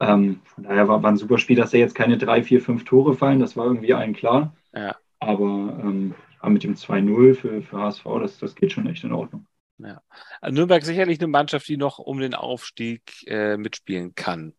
[0.00, 2.84] Ähm, von daher war, war ein super Spiel, dass da jetzt keine drei, vier, fünf
[2.84, 4.56] Tore fallen, das war irgendwie allen klar.
[4.74, 4.96] Ja.
[5.18, 5.44] Aber
[5.82, 6.14] ähm,
[6.46, 9.46] mit dem 2-0 für, für HSV, das, das geht schon echt in Ordnung.
[9.76, 10.00] Ja.
[10.40, 14.54] Also Nürnberg sicherlich eine Mannschaft, die noch um den Aufstieg äh, mitspielen kann.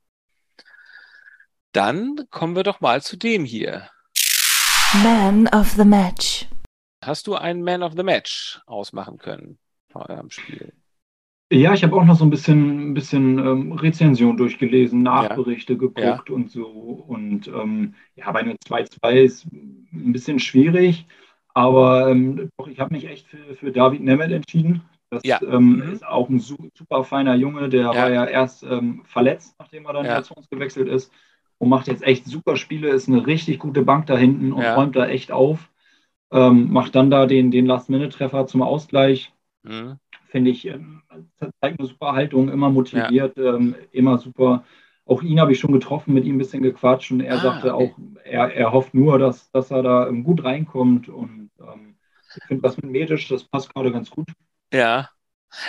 [1.72, 3.90] Dann kommen wir doch mal zu dem hier.
[4.96, 6.50] Man of the Match.
[7.02, 9.58] Hast du einen Man of the Match ausmachen können
[9.94, 10.74] bei eurem Spiel?
[11.50, 15.80] Ja, ich habe auch noch so ein bisschen, ein bisschen ähm, Rezension durchgelesen, Nachberichte ja.
[15.80, 16.36] geguckt ja.
[16.36, 16.66] und so.
[16.68, 21.08] Und ähm, ja, bei einem 2-2 ist ein bisschen schwierig,
[21.54, 24.82] aber ähm, doch, ich habe mich echt für, für David Nemeth entschieden.
[25.10, 25.40] Das ja.
[25.42, 25.94] ähm, mhm.
[25.94, 27.96] ist auch ein super feiner Junge, der ja.
[27.96, 30.22] war ja erst ähm, verletzt, nachdem er dann ja.
[30.22, 31.14] zu uns gewechselt ist
[31.62, 34.74] und macht jetzt echt super Spiele, ist eine richtig gute Bank da hinten und ja.
[34.74, 35.70] räumt da echt auf.
[36.32, 39.32] Ähm, macht dann da den, den Last-Minute-Treffer zum Ausgleich.
[39.62, 39.98] Mhm.
[40.30, 41.04] Finde ich, ähm,
[41.62, 43.54] zeigt eine super Haltung, immer motiviert, ja.
[43.54, 44.64] ähm, immer super.
[45.06, 47.76] Auch ihn habe ich schon getroffen, mit ihm ein bisschen gequatscht und er ah, sagte
[47.76, 47.92] okay.
[47.92, 51.96] auch, er, er hofft nur, dass, dass er da ähm, gut reinkommt und ähm,
[52.38, 54.30] ich finde das mit Medisch, das passt gerade ganz gut.
[54.74, 55.10] Ja.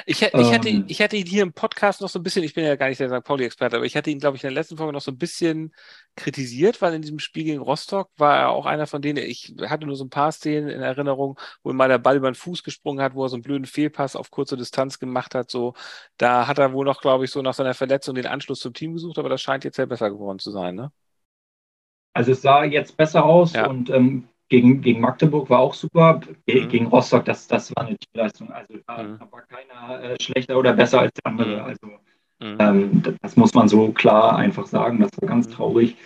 [0.07, 0.85] Ich, ich, hatte, ähm.
[0.89, 3.01] ich hatte ihn hier im Podcast noch so ein bisschen, ich bin ja gar nicht
[3.01, 3.25] der St.
[3.25, 5.75] Pauli-Experte, aber ich hatte ihn, glaube ich, in der letzten Folge noch so ein bisschen
[6.17, 9.87] kritisiert, weil in diesem Spiel gegen Rostock war er auch einer von denen, ich hatte
[9.87, 12.63] nur so ein paar Szenen in Erinnerung, wo ihm mal der Ball über den Fuß
[12.63, 15.51] gesprungen hat, wo er so einen blöden Fehlpass auf kurze Distanz gemacht hat.
[15.51, 15.75] So,
[16.17, 18.93] da hat er wohl noch, glaube ich, so nach seiner Verletzung den Anschluss zum Team
[18.95, 20.93] gesucht, aber das scheint jetzt ja besser geworden zu sein, ne?
[22.15, 23.67] Also es sah jetzt besser aus ja.
[23.67, 26.21] und ähm, gegen, gegen Magdeburg war auch super.
[26.47, 26.69] Mhm.
[26.69, 28.53] Gegen Rostock, das, das war eine Leistung.
[28.53, 29.19] Also da, mhm.
[29.19, 31.57] war keiner äh, schlechter oder besser als der andere.
[31.57, 31.63] Mhm.
[31.63, 31.87] Also
[32.39, 32.57] mhm.
[32.59, 35.01] ähm, das muss man so klar einfach sagen.
[35.01, 35.53] Das war ganz mhm.
[35.53, 35.97] traurig.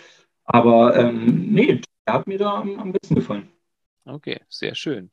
[0.45, 3.51] Aber ähm, nee, der hat mir da am, am besten gefallen.
[4.05, 5.11] Okay, sehr schön.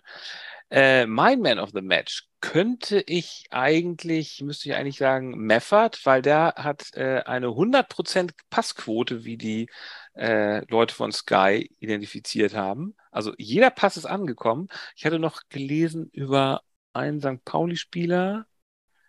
[0.70, 6.22] Äh, mein Man of the Match könnte ich eigentlich, müsste ich eigentlich sagen, Meffert, weil
[6.22, 9.70] der hat äh, eine 100% Passquote, wie die
[10.16, 12.96] äh, Leute von Sky identifiziert haben.
[13.12, 14.68] Also jeder Pass ist angekommen.
[14.96, 16.62] Ich hatte noch gelesen über
[16.94, 17.44] einen St.
[17.46, 18.46] Pauli-Spieler.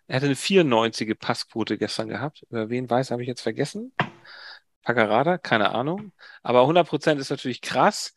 [0.07, 2.43] Er hatte eine 94er Passquote gestern gehabt.
[2.49, 3.93] Über wen weiß, habe ich jetzt vergessen.
[4.85, 6.13] Paccarada, keine Ahnung.
[6.43, 8.13] Aber 100% ist natürlich krass.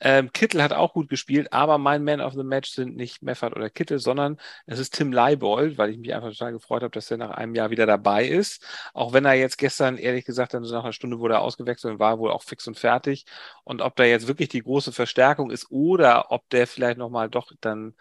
[0.00, 3.54] Ähm, Kittel hat auch gut gespielt, aber mein Man of the Match sind nicht Meffert
[3.56, 7.10] oder Kittel, sondern es ist Tim Leibold, weil ich mich einfach total gefreut habe, dass
[7.10, 8.64] er nach einem Jahr wieder dabei ist.
[8.94, 11.94] Auch wenn er jetzt gestern, ehrlich gesagt, dann so nach einer Stunde wurde er ausgewechselt
[11.94, 13.26] und war wohl auch fix und fertig.
[13.64, 17.52] Und ob da jetzt wirklich die große Verstärkung ist oder ob der vielleicht nochmal doch
[17.60, 17.94] dann,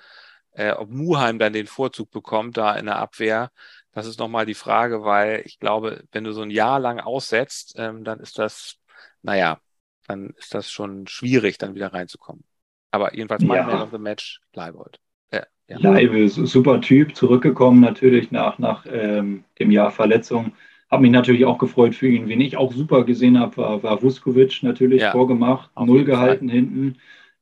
[0.53, 3.51] äh, ob Muheim dann den Vorzug bekommt da in der Abwehr,
[3.91, 7.75] das ist nochmal die Frage, weil ich glaube, wenn du so ein Jahr lang aussetzt,
[7.77, 8.77] ähm, dann ist das,
[9.21, 9.59] naja,
[10.07, 12.43] dann ist das schon schwierig, dann wieder reinzukommen.
[12.91, 13.67] Aber jedenfalls mein ja.
[13.67, 14.99] Man of the Match, Leibold.
[15.31, 15.77] Ja, ja.
[15.79, 20.53] Leibe, super Typ, zurückgekommen natürlich nach, nach ähm, dem Jahr Verletzung.
[20.89, 22.27] Habe mich natürlich auch gefreut für ihn.
[22.27, 26.55] Wen ich auch super gesehen habe, war, war Vuskovic natürlich ja, vorgemacht, null gehalten Fall.
[26.55, 26.97] hinten.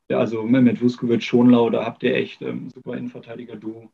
[0.07, 3.91] Ja, also mit Vuskovic, Schonlau, da habt ihr echt ähm, super Innenverteidiger-Duo.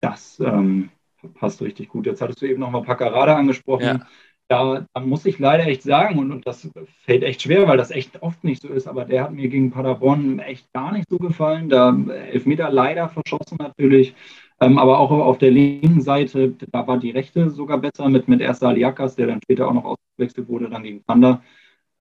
[0.00, 0.90] Das ähm,
[1.28, 2.06] passt richtig gut.
[2.06, 3.84] Jetzt hattest du eben nochmal Paccarada angesprochen.
[3.84, 4.00] Ja.
[4.48, 6.68] Da, da, muss ich leider echt sagen, und, und, das
[7.04, 9.70] fällt echt schwer, weil das echt oft nicht so ist, aber der hat mir gegen
[9.70, 11.70] Paderborn echt gar nicht so gefallen.
[11.70, 11.96] Da
[12.30, 14.14] Elfmeter leider verschossen natürlich.
[14.60, 18.40] Ähm, aber auch auf der linken Seite, da war die rechte sogar besser mit, mit
[18.40, 21.42] erst Aliakas, der dann später auch noch ausgewechselt wurde, dann gegen Panda.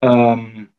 [0.02, 0.70] Ähm,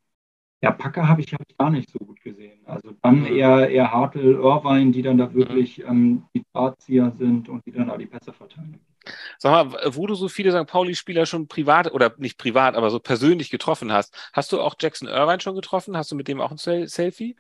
[0.63, 2.61] ja, Packer habe ich, hab ich gar nicht so gut gesehen.
[2.67, 7.65] Also dann eher, eher Hartl, Irvine, die dann da wirklich ähm, die Drahtzieher sind und
[7.65, 8.79] die dann da die Pässe verteilen.
[9.39, 10.71] Sag mal, wo du so viele St.
[10.71, 15.09] Pauli-Spieler schon privat oder nicht privat, aber so persönlich getroffen hast, hast du auch Jackson
[15.09, 15.97] Irvine schon getroffen?
[15.97, 17.37] Hast du mit dem auch ein Selfie?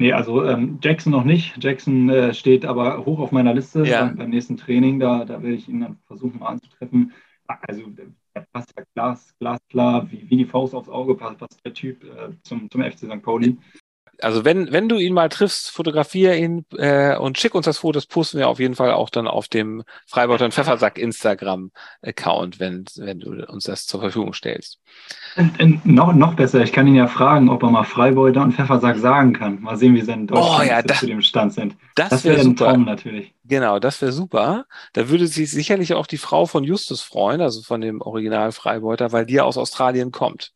[0.00, 1.56] Nee, also ähm, Jackson noch nicht.
[1.62, 4.04] Jackson äh, steht aber hoch auf meiner Liste ja.
[4.04, 5.00] beim, beim, nächsten Training.
[5.00, 7.12] Da, da werde ich ihn dann versuchen mal anzutreffen.
[7.46, 7.82] Also
[8.38, 12.04] der passt ja glas, glasklar, wie, wie die Faust aufs Auge passt, passt der Typ
[12.04, 13.22] äh, zum, zum FC St.
[13.22, 13.56] Pauli.
[14.20, 17.92] Also wenn, wenn du ihn mal triffst, fotografiere ihn äh, und schick uns das Foto,
[17.92, 22.84] das posten wir auf jeden Fall auch dann auf dem Freibeuter und Pfeffersack Instagram-Account, wenn,
[22.96, 24.80] wenn du uns das zur Verfügung stellst.
[25.36, 28.52] Und, und noch, noch besser, ich kann ihn ja fragen, ob er mal Freibeuter und
[28.52, 29.60] Pfeffersack sagen kann.
[29.60, 31.76] Mal sehen, wie seine Deutschland oh, ja, das, zu dem Stand sind.
[31.94, 33.34] Das, das wäre wär ein Traum natürlich.
[33.44, 34.66] Genau, das wäre super.
[34.92, 39.12] Da würde sich sicherlich auch die Frau von Justus freuen, also von dem Original Freibeuter,
[39.12, 40.52] weil die aus Australien kommt.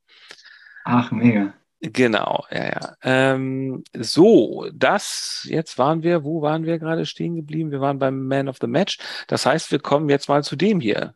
[0.84, 1.54] Ach, mega.
[1.84, 2.96] Genau, ja, ja.
[3.02, 7.72] Ähm, so, das, jetzt waren wir, wo waren wir gerade stehen geblieben?
[7.72, 8.98] Wir waren beim Man of the Match.
[9.26, 11.14] Das heißt, wir kommen jetzt mal zu dem hier.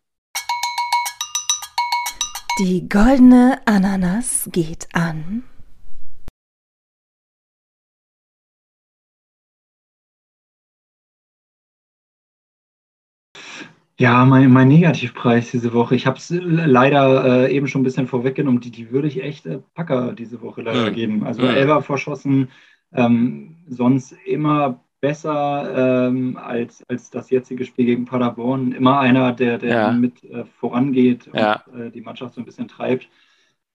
[2.59, 5.45] Die goldene Ananas geht an.
[13.99, 15.95] Ja, mein, mein Negativpreis diese Woche.
[15.95, 18.61] Ich habe es leider äh, eben schon ein bisschen vorweggenommen.
[18.61, 20.95] Die, die würde ich echt äh, Packer diese Woche leider mhm.
[20.95, 21.25] geben.
[21.25, 21.49] Also mhm.
[21.49, 22.49] Elber verschossen,
[22.93, 28.73] ähm, sonst immer besser ähm, als, als das jetzige Spiel gegen Paderborn.
[28.73, 29.93] Immer einer, der, der ja.
[29.93, 31.65] mit äh, vorangeht und ja.
[31.75, 33.09] äh, die Mannschaft so ein bisschen treibt.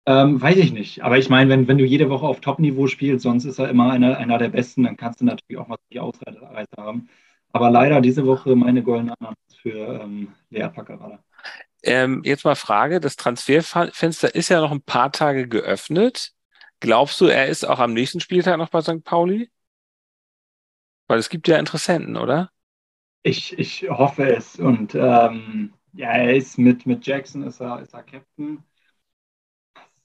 [0.05, 1.03] Ähm, weiß ich nicht.
[1.03, 3.91] Aber ich meine, wenn, wenn du jede Woche auf Top-Niveau spielst, sonst ist er immer
[3.91, 7.09] einer, einer der Besten, dann kannst du natürlich auch mal die Ausreise haben.
[7.53, 11.23] Aber leider diese Woche meine goldene Ananas für ähm, Lea Packerada.
[11.83, 16.33] Ähm, jetzt mal Frage, das Transferfenster ist ja noch ein paar Tage geöffnet.
[16.79, 19.03] Glaubst du, er ist auch am nächsten Spieltag noch bei St.
[19.03, 19.49] Pauli?
[21.07, 22.51] Weil es gibt ja Interessenten, oder?
[23.23, 24.55] Ich, ich hoffe es.
[24.57, 28.63] Und ähm, ja, er ist mit, mit Jackson, ist er, ist er Captain.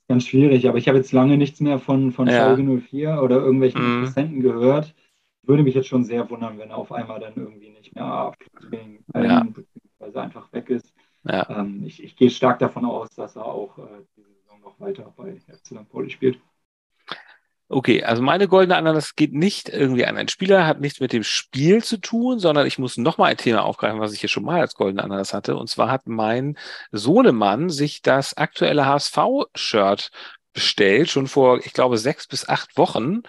[0.09, 2.37] Ganz schwierig, aber ich habe jetzt lange nichts mehr von, von ja.
[2.37, 3.99] Schalke 04 oder irgendwelchen mm.
[3.99, 4.95] Interessenten gehört
[5.47, 9.05] würde mich jetzt schon sehr wundern, wenn er auf einmal dann irgendwie nicht mehr Training
[9.15, 9.45] ja.
[9.45, 10.93] beziehungsweise einfach weg ist.
[11.25, 11.49] Ja.
[11.51, 13.83] Ähm, ich, ich, gehe stark davon aus, dass er auch äh,
[14.17, 15.89] diese Saison noch weiter bei FC St.
[15.91, 16.39] Pauli spielt.
[17.69, 21.25] Okay, also meine goldene Ananas geht nicht irgendwie an einen Spieler, hat nichts mit dem
[21.25, 24.61] Spiel zu tun, sondern ich muss nochmal ein Thema aufgreifen, was ich hier schon mal
[24.61, 25.57] als goldene Ananas hatte.
[25.57, 26.57] Und zwar hat mein
[26.93, 30.13] Sohnemann sich das aktuelle HSV-Shirt
[30.53, 33.23] bestellt, schon vor, ich glaube, sechs bis acht Wochen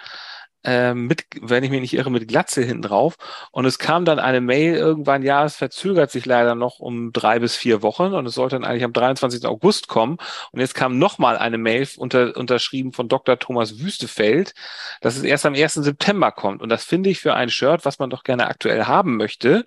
[0.93, 3.15] mit, wenn ich mich nicht irre, mit Glatze hinten drauf.
[3.51, 7.39] Und es kam dann eine Mail irgendwann, ja, es verzögert sich leider noch um drei
[7.39, 9.45] bis vier Wochen und es sollte dann eigentlich am 23.
[9.45, 10.17] August kommen.
[10.51, 13.39] Und jetzt kam nochmal eine Mail unter, unterschrieben von Dr.
[13.39, 14.53] Thomas Wüstefeld,
[15.01, 15.75] dass es erst am 1.
[15.75, 16.61] September kommt.
[16.61, 19.65] Und das finde ich für ein Shirt, was man doch gerne aktuell haben möchte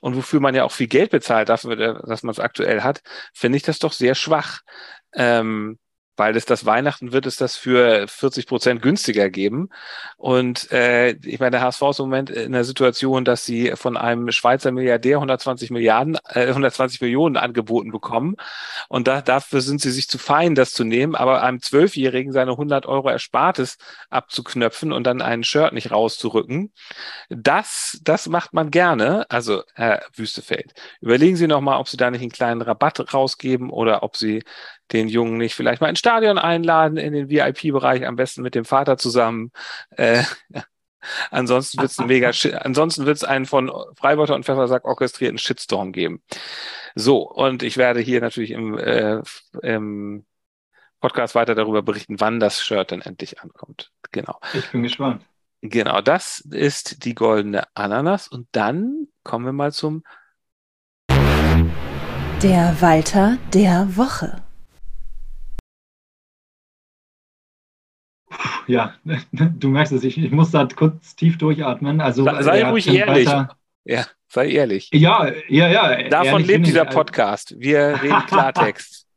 [0.00, 3.56] und wofür man ja auch viel Geld bezahlt dafür, dass man es aktuell hat, finde
[3.56, 4.60] ich das doch sehr schwach.
[5.14, 5.78] Ähm,
[6.20, 9.70] weil es das Weihnachten wird es das für 40 Prozent günstiger geben.
[10.18, 13.96] Und äh, ich meine, der HSV ist im Moment in der Situation, dass sie von
[13.96, 18.36] einem Schweizer Milliardär 120 Milliarden, äh, 120 Millionen angeboten bekommen.
[18.90, 21.14] Und da, dafür sind sie sich zu fein, das zu nehmen.
[21.14, 23.78] Aber einem Zwölfjährigen seine 100 Euro Erspartes
[24.10, 26.70] abzuknöpfen und dann ein Shirt nicht rauszurücken,
[27.30, 29.24] das, das macht man gerne.
[29.30, 33.70] Also Herr Wüstefeld, überlegen Sie noch mal, ob Sie da nicht einen kleinen Rabatt rausgeben
[33.70, 34.42] oder ob Sie
[34.92, 38.64] den Jungen nicht vielleicht mal ins Stadion einladen, in den VIP-Bereich, am besten mit dem
[38.64, 39.52] Vater zusammen.
[39.90, 40.22] Äh,
[41.30, 45.92] ansonsten wird es ein mega, ansonsten wird es einen von Freiburger und Pfeffersack orchestrierten Shitstorm
[45.92, 46.22] geben.
[46.94, 49.22] So, und ich werde hier natürlich im, äh,
[49.62, 50.24] im
[51.00, 53.90] Podcast weiter darüber berichten, wann das Shirt dann endlich ankommt.
[54.12, 54.38] Genau.
[54.52, 55.24] Ich bin gespannt.
[55.62, 58.28] Genau, das ist die goldene Ananas.
[58.28, 60.02] Und dann kommen wir mal zum
[62.42, 64.49] Der Walter der Woche.
[68.70, 68.94] Ja,
[69.32, 72.00] du merkst es, ich, ich muss da kurz tief durchatmen.
[72.00, 73.26] Also, sei, ruhig ehrlich.
[73.26, 74.90] Weiter, ja, sei ehrlich.
[74.92, 76.08] Ja, ja, ja.
[76.08, 77.56] Davon lebt dieser ich, Podcast.
[77.58, 79.08] Wir reden Klartext.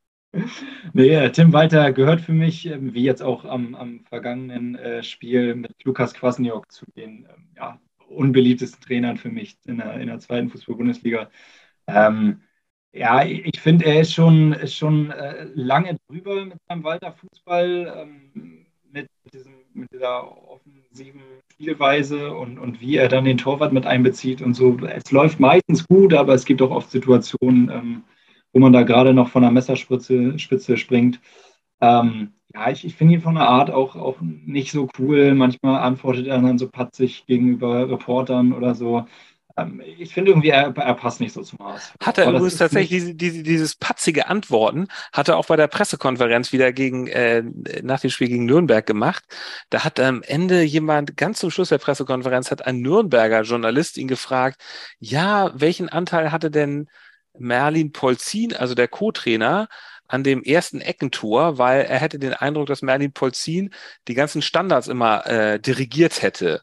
[0.94, 5.54] nee, Tim Walter gehört für mich, ähm, wie jetzt auch am, am vergangenen äh, Spiel
[5.54, 10.18] mit Lukas Kwasniok zu den ähm, ja, unbeliebtesten Trainern für mich in der, in der
[10.18, 11.30] zweiten Fußball-Bundesliga.
[11.86, 12.42] Ähm,
[12.92, 17.94] ja, ich finde, er ist schon, ist schon äh, lange drüber mit seinem Walter Fußball.
[17.96, 18.63] Ähm,
[19.76, 24.78] mit, dieser offensiven Spielweise und, und wie er dann den Torwart mit einbezieht und so.
[24.86, 28.04] Es läuft meistens gut, aber es gibt auch oft Situationen, ähm,
[28.52, 31.20] wo man da gerade noch von der Messerspitze Spitze springt.
[31.82, 35.34] Ähm, ja, ich, ich finde ihn von der Art auch, auch nicht so cool.
[35.34, 39.06] Manchmal antwortet er dann so patzig gegenüber Reportern oder so.
[39.56, 41.94] Ähm, ich finde irgendwie, er, er, passt nicht so zum Haus.
[42.04, 46.52] Hat er übrigens tatsächlich diese, diese, dieses patzige Antworten, hat er auch bei der Pressekonferenz
[46.52, 47.44] wieder gegen, äh,
[47.84, 49.24] nach dem Spiel gegen Nürnberg gemacht.
[49.70, 54.08] Da hat am Ende jemand, ganz zum Schluss der Pressekonferenz, hat ein Nürnberger Journalist ihn
[54.08, 54.62] gefragt,
[55.00, 56.90] ja, welchen Anteil hatte denn
[57.38, 59.68] Merlin Polzin, also der Co-Trainer,
[60.08, 63.74] an dem ersten Eckentor, weil er hätte den Eindruck, dass Merlin Polzin
[64.08, 66.62] die ganzen Standards immer äh, dirigiert hätte.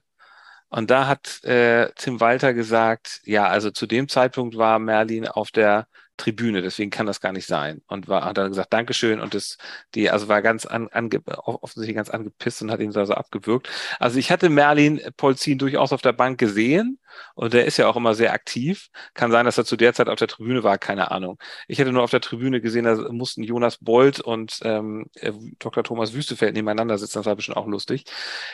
[0.70, 5.50] Und da hat äh, Tim Walter gesagt, ja, also zu dem Zeitpunkt war Merlin auf
[5.50, 5.86] der
[6.20, 7.80] Tribüne, deswegen kann das gar nicht sein.
[7.86, 9.20] Und war, hat dann gesagt, Dankeschön.
[9.20, 9.58] Und das,
[9.94, 13.68] die, also war ganz an, ange, offensichtlich ganz angepisst und hat ihn so also abgewürgt.
[13.98, 16.98] Also ich hatte Merlin Polzin durchaus auf der Bank gesehen
[17.34, 18.88] und der ist ja auch immer sehr aktiv.
[19.14, 21.38] Kann sein, dass er zu der Zeit auf der Tribüne war, keine Ahnung.
[21.68, 25.82] Ich hätte nur auf der Tribüne gesehen, da mussten Jonas Bolt und ähm, äh, Dr.
[25.84, 27.18] Thomas Wüstefeld nebeneinander sitzen.
[27.18, 28.04] Das war bestimmt auch lustig.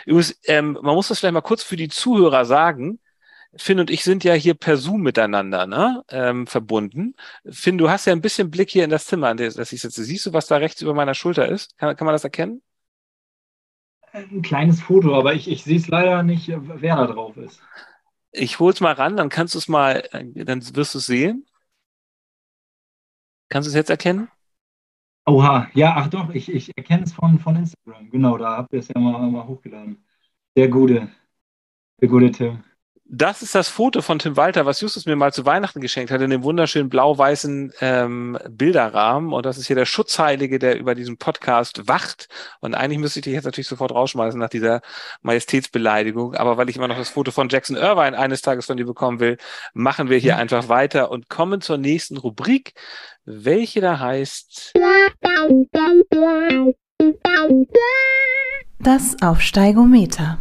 [0.05, 3.01] Übrigens, ähm, man muss das vielleicht mal kurz für die Zuhörer sagen.
[3.59, 7.15] Finn und ich sind ja hier per Zoom miteinander ne, ähm, verbunden.
[7.49, 10.05] Finn, du hast ja ein bisschen Blick hier in das Zimmer, an das ich sitze.
[10.05, 11.77] Siehst du, was da rechts über meiner Schulter ist?
[11.79, 12.63] Kann, kann man das erkennen?
[14.13, 17.61] Ein kleines Foto, aber ich, ich sehe es leider nicht, wer da drauf ist.
[18.33, 21.47] Ich hol's mal ran, dann kannst du es mal, dann wirst du es sehen.
[23.49, 24.29] Kannst du es jetzt erkennen?
[25.27, 28.11] Oha, ja, ach doch, ich, ich erkenne es von, von Instagram.
[28.11, 30.05] Genau, da habt ihr es ja mal, mal hochgeladen.
[30.57, 31.11] Der gute,
[32.01, 32.65] der gute Tim.
[33.09, 36.21] Das ist das Foto von Tim Walter, was Justus mir mal zu Weihnachten geschenkt hat,
[36.21, 39.33] in dem wunderschönen blau-weißen ähm, Bilderrahmen.
[39.33, 42.29] Und das ist hier der Schutzheilige, der über diesen Podcast wacht.
[42.61, 44.81] Und eigentlich müsste ich dich jetzt natürlich sofort rausschmeißen nach dieser
[45.23, 46.35] Majestätsbeleidigung.
[46.35, 49.21] Aber weil ich immer noch das Foto von Jackson Irvine eines Tages von dir bekommen
[49.21, 49.37] will,
[49.73, 52.75] machen wir hier einfach weiter und kommen zur nächsten Rubrik,
[53.25, 54.73] welche da heißt.
[58.81, 60.39] Das Aufsteigometer.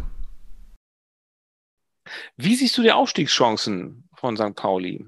[2.36, 4.54] Wie siehst du die Aufstiegschancen von St.
[4.54, 5.06] Pauli?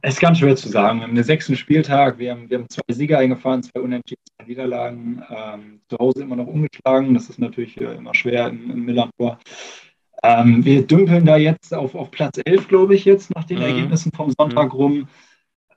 [0.00, 1.00] Es ist ganz schwer zu sagen.
[1.00, 4.46] Wir haben den sechsten Spieltag, wir haben, wir haben zwei Sieger eingefahren, zwei Unentschieden, zwei
[4.46, 5.22] Niederlagen.
[5.28, 7.14] Ähm, zu Hause immer noch ungeschlagen.
[7.14, 9.38] Das ist natürlich äh, immer schwer im, im Millantor.
[10.22, 13.64] Ähm, wir dümpeln da jetzt auf, auf Platz 11, glaube ich, jetzt nach den mhm.
[13.64, 14.78] Ergebnissen vom Sonntag mhm.
[14.78, 15.08] rum.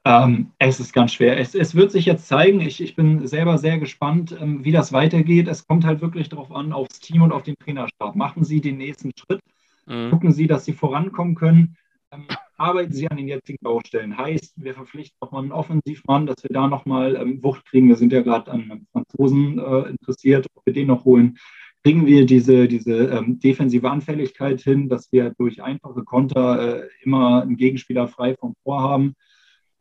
[0.04, 1.40] Ähm, es ist ganz schwer.
[1.40, 2.60] Es, es, wird sich jetzt zeigen.
[2.60, 5.48] Ich, ich bin selber sehr gespannt, ähm, wie das weitergeht.
[5.48, 8.16] Es kommt halt wirklich darauf an, aufs Team und auf den Trainerstab.
[8.16, 9.40] Machen Sie den nächsten Schritt.
[9.86, 10.10] Mhm.
[10.10, 11.78] Gucken Sie, dass Sie vorankommen können.
[12.12, 12.26] Ähm,
[12.58, 14.18] arbeiten Sie an den jetzigen Baustellen.
[14.18, 17.88] Heißt, wir verpflichten nochmal einen Offensivmann, dass wir da nochmal ähm, Wucht kriegen.
[17.88, 21.38] Wir sind ja gerade an Franzosen äh, interessiert, ob wir den noch holen.
[21.84, 27.44] Kriegen wir diese, diese ähm, defensive Anfälligkeit hin, dass wir durch einfache Konter äh, immer
[27.44, 29.16] einen Gegenspieler frei vom Tor haben?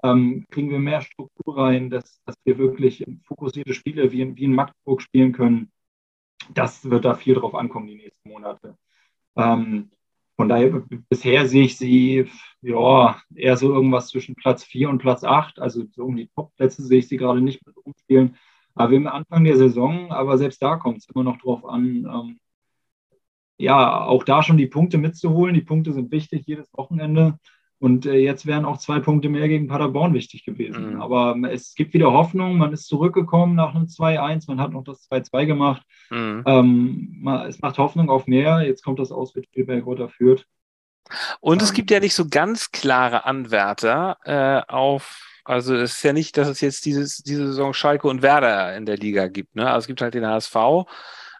[0.02, 4.44] Ähm, kriegen wir mehr Struktur rein, dass, dass wir wirklich fokussierte Spiele wie in, wie
[4.44, 5.70] in Magdeburg spielen können.
[6.54, 8.76] Das wird da viel drauf ankommen die nächsten Monate.
[9.36, 9.90] Ähm,
[10.36, 12.26] von daher, bisher sehe ich sie
[12.62, 15.58] ja, eher so irgendwas zwischen Platz 4 und Platz 8.
[15.58, 18.36] Also so um die Top-Plätze sehe ich sie gerade nicht mit umspielen.
[18.74, 22.06] Aber wir haben Anfang der Saison, aber selbst da kommt es immer noch drauf an,
[22.10, 22.40] ähm,
[23.58, 25.54] ja, auch da schon die Punkte mitzuholen.
[25.54, 27.38] Die Punkte sind wichtig jedes Wochenende.
[27.80, 30.94] Und äh, jetzt wären auch zwei Punkte mehr gegen Paderborn wichtig gewesen.
[30.94, 31.00] Mhm.
[31.00, 32.58] Aber ähm, es gibt wieder Hoffnung.
[32.58, 34.44] Man ist zurückgekommen nach einem 2-1.
[34.48, 35.82] Man hat noch das 2-2 gemacht.
[36.10, 36.42] Mhm.
[36.46, 38.60] Ähm, man, es macht Hoffnung auf mehr.
[38.60, 40.44] Jetzt kommt das Auswärtsspiel bei Rotter Fürth.
[41.40, 46.12] Und es gibt ja nicht so ganz klare Anwärter äh, auf, also es ist ja
[46.12, 49.56] nicht, dass es jetzt dieses, diese Saison Schalke und Werder in der Liga gibt.
[49.56, 49.66] Ne?
[49.66, 50.54] Also es gibt halt den HSV,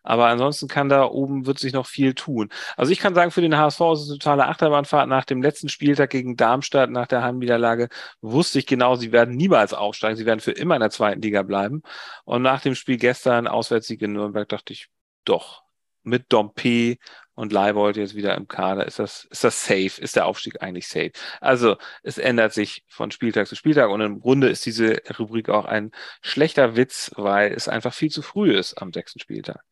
[0.03, 2.49] aber ansonsten kann da oben, wird sich noch viel tun.
[2.77, 5.09] Also ich kann sagen, für den HSV ist es eine totale Achterbahnfahrt.
[5.09, 7.89] Nach dem letzten Spieltag gegen Darmstadt, nach der Heimniederlage,
[8.21, 10.17] wusste ich genau, sie werden niemals aufsteigen.
[10.17, 11.83] Sie werden für immer in der zweiten Liga bleiben.
[12.25, 14.89] Und nach dem Spiel gestern, Auswärtssieg in Nürnberg, dachte ich,
[15.25, 15.63] doch,
[16.03, 16.97] mit Dompe
[17.41, 19.99] und Leibold jetzt wieder im Kader, ist das, ist das safe?
[19.99, 21.13] Ist der Aufstieg eigentlich safe?
[21.41, 25.65] Also, es ändert sich von Spieltag zu Spieltag und im Grunde ist diese Rubrik auch
[25.65, 29.63] ein schlechter Witz, weil es einfach viel zu früh ist am sechsten Spieltag.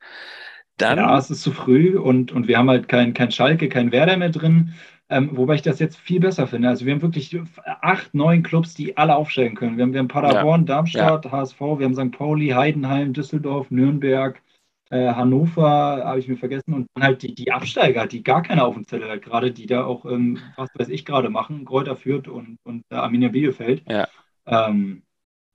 [0.78, 3.92] Dann, ja, es ist zu früh und, und wir haben halt kein, kein Schalke, kein
[3.92, 4.72] Werder mehr drin.
[5.10, 6.68] Ähm, wobei ich das jetzt viel besser finde.
[6.68, 7.38] Also wir haben wirklich
[7.82, 9.76] acht, neun Clubs, die alle aufstellen können.
[9.76, 10.66] Wir haben, wir haben Paderborn, ja.
[10.66, 11.32] Darmstadt, ja.
[11.32, 12.12] HSV, wir haben St.
[12.12, 14.40] Pauli, Heidenheim, Düsseldorf, Nürnberg,
[14.90, 18.64] äh, Hannover habe ich mir vergessen und dann halt die, die Absteiger, die gar keine
[18.64, 21.96] auf dem Zettel hat, gerade die da auch, ähm, was weiß ich gerade machen, Kräuter
[21.96, 23.82] Fürth und, und äh, Arminia Bielefeld.
[23.88, 24.08] Ja.
[24.46, 25.02] Ähm,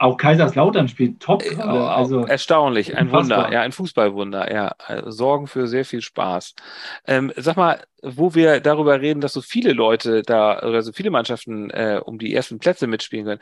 [0.04, 1.56] auch Kaiserslautern spielt top äh.
[1.62, 4.76] Also, Erstaunlich, ein Wunder, ja, ein Fußballwunder, ja.
[4.78, 6.56] Also, sorgen für sehr viel Spaß.
[7.08, 11.10] Ähm, sag mal, wo wir darüber reden, dass so viele Leute da oder so viele
[11.10, 13.42] Mannschaften äh, um die ersten Plätze mitspielen können.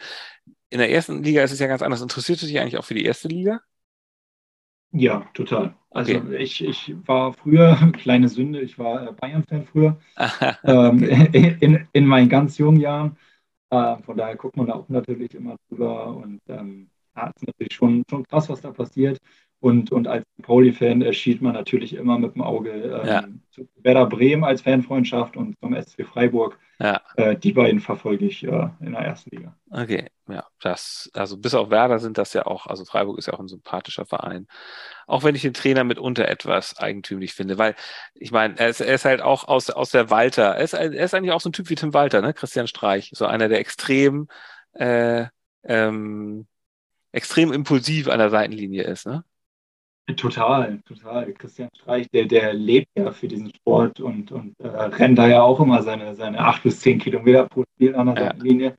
[0.70, 2.02] In der ersten Liga ist es ja ganz anders.
[2.02, 3.62] Interessiert du dich eigentlich auch für die erste Liga?
[4.92, 5.74] Ja, total.
[5.90, 6.38] Also okay.
[6.38, 9.98] ich, ich war früher, kleine Sünde, ich war äh, Bayern-Fan früher,
[10.64, 13.18] ähm, in, in meinen ganz jungen Jahren.
[13.70, 17.74] Äh, von daher guckt man da auch natürlich immer drüber und ähm, ja, ist natürlich
[17.74, 19.18] schon, schon krass, was da passiert.
[19.62, 23.24] Und, und als Pauli-Fan schied man natürlich immer mit dem Auge ähm, ja.
[23.52, 26.58] zu Werder Bremen als Fanfreundschaft und zum SC Freiburg.
[26.80, 27.00] Ja.
[27.16, 29.56] Äh, die beiden verfolge ich äh, in der ersten Liga.
[29.70, 33.34] Okay, ja, das, also bis auf Werder sind das ja auch, also Freiburg ist ja
[33.34, 34.48] auch ein sympathischer Verein.
[35.06, 37.76] Auch wenn ich den Trainer mitunter etwas eigentümlich finde, weil
[38.16, 40.92] ich meine, er ist, er ist halt auch aus, aus der Walter, er ist, er
[40.92, 42.34] ist eigentlich auch so ein Typ wie Tim Walter, ne?
[42.34, 44.28] Christian Streich, so einer, der extrem,
[44.74, 45.26] äh,
[45.64, 46.48] ähm,
[47.12, 49.24] extrem impulsiv an der Seitenlinie ist, ne?
[50.18, 51.34] Total, total.
[51.34, 55.42] Christian Streich, der, der lebt ja für diesen Sport und, und äh, rennt da ja
[55.42, 58.24] auch immer seine, seine acht bis zehn Kilometer pro Spiel an der ja.
[58.26, 58.76] Seitenlinie.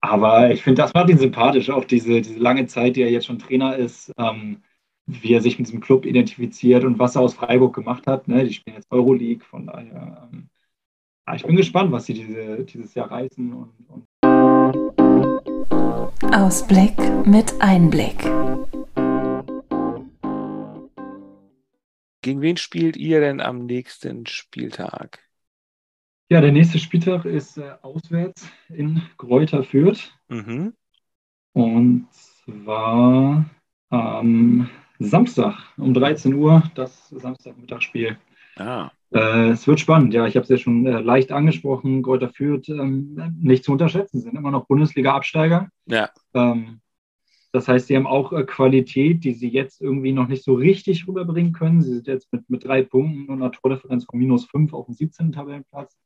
[0.00, 3.26] Aber ich finde, das macht ihn sympathisch, auch diese, diese lange Zeit, die er jetzt
[3.26, 4.62] schon Trainer ist, ähm,
[5.06, 8.28] wie er sich mit diesem Club identifiziert und was er aus Freiburg gemacht hat.
[8.28, 8.44] Ne?
[8.44, 10.28] Die spielen jetzt Euroleague, von daher.
[10.32, 10.48] Ähm,
[11.26, 13.52] ja, ich bin gespannt, was sie diese, dieses Jahr reißen.
[13.52, 14.04] Und, und
[16.34, 16.94] Ausblick
[17.24, 18.30] mit Einblick.
[22.24, 25.18] Gegen wen spielt ihr denn am nächsten Spieltag?
[26.30, 30.10] Ja, der nächste Spieltag ist äh, auswärts in Gräuter Fürth.
[30.28, 30.72] Mhm.
[31.52, 33.44] Und zwar
[33.90, 38.16] am Samstag um 13 Uhr, das Samstagmittagsspiel.
[38.56, 38.90] Ah.
[39.12, 40.26] Äh, es wird spannend, ja.
[40.26, 42.02] Ich habe es ja schon äh, leicht angesprochen.
[42.02, 45.68] Gräuter Fürth ähm, nicht zu unterschätzen, sind immer noch Bundesliga-Absteiger.
[45.84, 46.08] Ja.
[46.32, 46.80] Ähm,
[47.54, 51.06] das heißt, sie haben auch äh, Qualität, die sie jetzt irgendwie noch nicht so richtig
[51.06, 51.82] rüberbringen können.
[51.82, 54.94] Sie sind jetzt mit, mit drei Punkten und einer Tordifferenz von minus fünf auf dem
[54.96, 55.30] 17.
[55.30, 55.96] Tabellenplatz.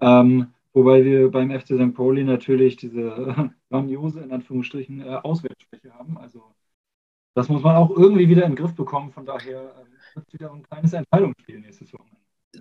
[0.00, 1.94] Ähm, wobei wir beim FC St.
[1.94, 6.16] Pauli natürlich diese äh, grandiose, in Anführungsstrichen, äh, Auswärtsschwäche haben.
[6.16, 6.54] Also
[7.34, 9.12] das muss man auch irgendwie wieder in den Griff bekommen.
[9.12, 12.17] Von daher äh, wird es wieder ein kleines Entscheidungsspiel nächstes Wochenende.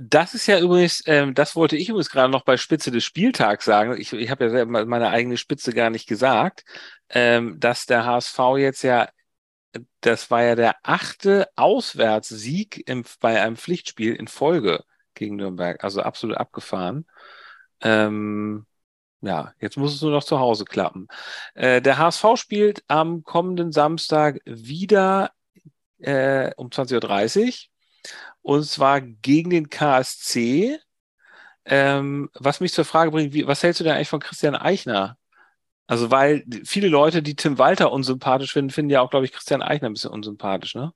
[0.10, 3.66] Das ist ja übrigens, ähm, das wollte ich übrigens gerade noch bei Spitze des Spieltags
[3.66, 3.96] sagen.
[3.98, 6.64] Ich, ich habe ja selber meine eigene Spitze gar nicht gesagt
[7.10, 9.10] ähm, dass der HSV jetzt ja,
[10.02, 14.84] das war ja der achte Auswärtssieg im, bei einem Pflichtspiel in Folge
[15.14, 17.06] gegen Nürnberg, also absolut abgefahren.
[17.82, 18.66] Ähm,
[19.22, 21.08] ja, jetzt muss es nur noch zu Hause klappen.
[21.56, 25.32] Äh, der HSV spielt am kommenden Samstag wieder
[26.00, 27.52] äh, um 20.30 Uhr
[28.48, 30.80] und zwar gegen den KSC.
[31.66, 35.18] Ähm, was mich zur Frage bringt, wie, was hältst du denn eigentlich von Christian Eichner?
[35.86, 39.62] Also, weil viele Leute, die Tim Walter unsympathisch finden, finden ja auch, glaube ich, Christian
[39.62, 40.94] Eichner ein bisschen unsympathisch, ne?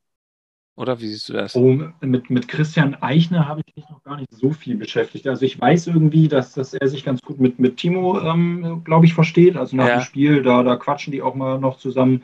[0.77, 1.53] Oder wie siehst du das?
[1.53, 5.27] Oh, mit, mit Christian Eichner habe ich mich noch gar nicht so viel beschäftigt.
[5.27, 9.05] Also ich weiß irgendwie, dass, dass er sich ganz gut mit, mit Timo, ähm, glaube
[9.05, 9.57] ich, versteht.
[9.57, 9.97] Also nach ja.
[9.97, 12.23] dem Spiel, da, da quatschen die auch mal noch zusammen.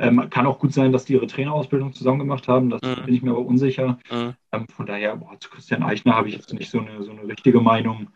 [0.00, 2.70] Ähm, kann auch gut sein, dass die ihre Trainerausbildung zusammen gemacht haben.
[2.70, 3.04] Das mhm.
[3.04, 3.98] bin ich mir aber unsicher.
[4.10, 4.34] Mhm.
[4.52, 7.26] Ähm, von daher, boah, zu Christian Eichner habe ich jetzt nicht so eine, so eine
[7.26, 8.08] richtige Meinung.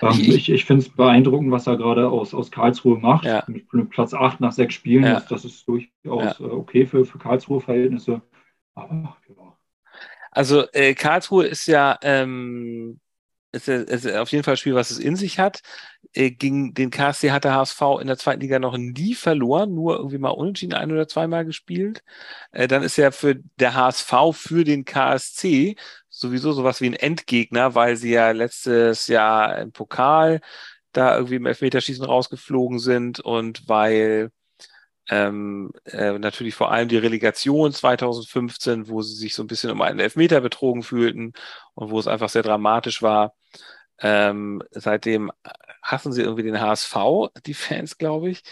[0.00, 3.24] Ähm, Ich- ich finde es beeindruckend, was er gerade aus, aus Karlsruhe macht.
[3.24, 3.44] Ja.
[3.46, 5.14] Mit Platz 8 nach sechs Spielen, Ja.
[5.14, 8.22] das, das ist durchaus äh, okay für, für Karlsruhe-Verhältnisse.
[8.74, 9.56] Aber ja.
[10.30, 13.00] Also äh, Karlsruhe ist ja, ähm,
[13.52, 15.60] ist, ist auf jeden Fall ein Spiel, was es in sich hat.
[16.14, 19.96] Äh, gegen den KSC hat der HSV in der zweiten Liga noch nie verloren, nur
[19.96, 22.02] irgendwie mal unentschieden ein oder zweimal gespielt.
[22.50, 25.76] Äh, dann ist ja für der HSV für den KSC
[26.08, 30.40] sowieso sowas wie ein Endgegner, weil sie ja letztes Jahr im Pokal
[30.92, 34.30] da irgendwie im Elfmeterschießen rausgeflogen sind und weil
[35.10, 39.82] ähm, äh, natürlich vor allem die Relegation 2015, wo sie sich so ein bisschen um
[39.82, 41.32] einen Elfmeter betrogen fühlten
[41.74, 43.34] und wo es einfach sehr dramatisch war.
[44.00, 45.32] Ähm, seitdem
[45.82, 46.96] hassen sie irgendwie den HSV,
[47.46, 48.42] die Fans, glaube ich.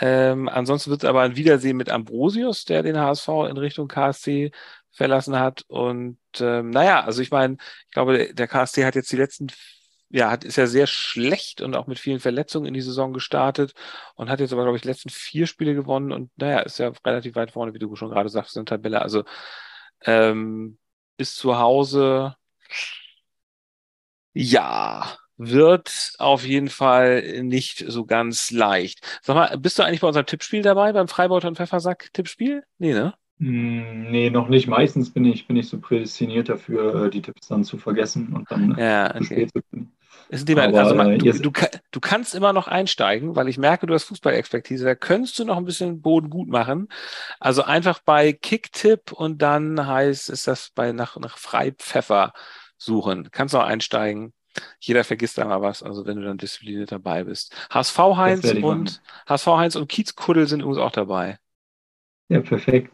[0.00, 4.52] Ähm, ansonsten wird es aber ein Wiedersehen mit Ambrosius, der den HSV in Richtung KSC
[4.92, 5.64] verlassen hat.
[5.68, 9.48] Und ähm, naja, also ich meine, ich glaube, der KSC hat jetzt die letzten,
[10.10, 13.74] ja, hat, ist ja sehr schlecht und auch mit vielen Verletzungen in die Saison gestartet
[14.14, 16.92] und hat jetzt aber, glaube ich, die letzten vier Spiele gewonnen und naja, ist ja
[17.04, 19.02] relativ weit vorne, wie du schon gerade sagst, in der Tabelle.
[19.02, 19.24] Also
[20.02, 20.78] ähm,
[21.18, 22.36] ist zu Hause,
[24.32, 29.20] ja, wird auf jeden Fall nicht so ganz leicht.
[29.22, 32.64] Sag mal, bist du eigentlich bei unserem Tippspiel dabei, beim Freibeuter und Pfeffersack-Tippspiel?
[32.78, 33.14] Nee, ne?
[33.38, 34.66] Hm, Nee, noch nicht.
[34.66, 38.50] Meistens bin ich, bin ich so prädestiniert dafür, äh, die Tipps dann zu vergessen und
[38.50, 39.24] dann Ja, zu okay.
[39.24, 39.92] spät zu finden.
[40.28, 40.64] Ist ein Thema.
[40.64, 41.52] Aber, also man, äh, du, du,
[41.90, 44.84] du kannst immer noch einsteigen, weil ich merke, du hast Fußballexpertise.
[44.84, 46.88] Da könntest du noch ein bisschen Boden gut machen.
[47.40, 52.32] Also einfach bei Kicktipp und dann heißt ist das bei nach, nach Freipfeffer
[52.76, 53.28] suchen.
[53.30, 54.34] Kannst noch einsteigen.
[54.80, 57.54] Jeder vergisst da mal was, also wenn du dann diszipliniert dabei bist.
[57.70, 61.38] HSV Heinz und HSV Heinz und Kiezkuddel sind übrigens auch dabei.
[62.28, 62.92] Ja, perfekt.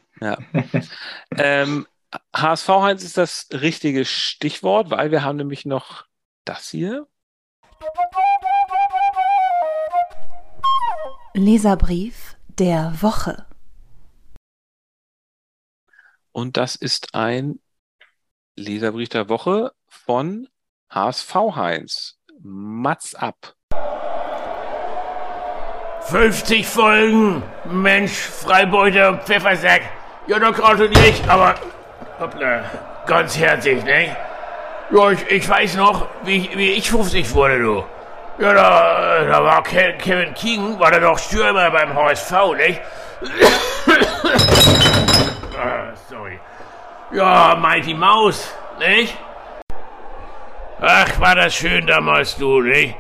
[1.37, 1.87] Ähm,
[2.35, 6.07] HSV Heinz ist das richtige Stichwort, weil wir haben nämlich noch
[6.45, 7.09] das hier.
[11.35, 13.47] Leserbrief der Woche.
[16.31, 17.61] Und das ist ein
[18.57, 20.49] Leserbrief der Woche von
[20.91, 22.21] HSV Heinz.
[22.41, 23.57] Mats ab.
[26.07, 27.43] 50 Folgen!
[27.65, 29.83] Mensch, Freibeuter und Pfeffersack.
[30.27, 31.55] Ja, da gratuliere ich, aber
[32.21, 32.65] hoppla,
[33.07, 34.15] ganz herzlich, ne?
[34.91, 37.85] Ja, ich, ich weiß noch, wie, wie ich 50 wurde, du.
[38.39, 42.81] Ja, da, da war Ke Kevin King, war da doch Stürmer beim HSV, nicht?
[45.59, 46.39] ah, sorry.
[47.13, 49.17] Ja, Mighty Maus, nicht?
[50.81, 52.95] Ach, war das schön damals, du, nicht?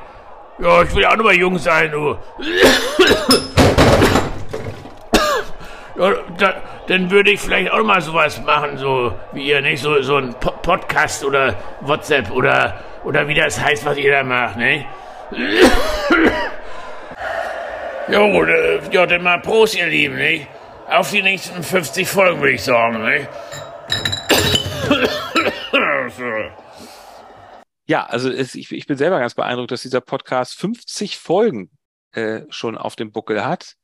[0.59, 2.17] Ja, ich will auch noch mal jung sein, du.
[5.97, 6.55] Ja, da,
[6.89, 9.81] dann würde ich vielleicht auch mal sowas machen, so wie ihr, nicht?
[9.81, 14.25] So, so ein po Podcast oder WhatsApp oder, oder wie das heißt, was ihr da
[14.25, 14.87] macht, nicht?
[18.09, 20.49] Jo, äh, ja, dann mal Prost, ihr Lieben, nicht?
[20.89, 23.29] Auf die nächsten 50 Folgen, würde ich sagen, nicht?
[26.17, 26.64] so.
[27.87, 31.70] Ja, also es, ich, ich bin selber ganz beeindruckt, dass dieser Podcast 50 Folgen
[32.12, 33.74] äh, schon auf dem Buckel hat.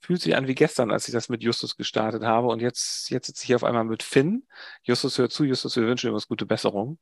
[0.00, 2.48] Fühlt sich an wie gestern, als ich das mit Justus gestartet habe.
[2.48, 4.46] Und jetzt, jetzt sitze ich hier auf einmal mit Finn.
[4.82, 5.44] Justus, hör zu.
[5.44, 6.98] Justus, wir wünschen dir was gute Besserung.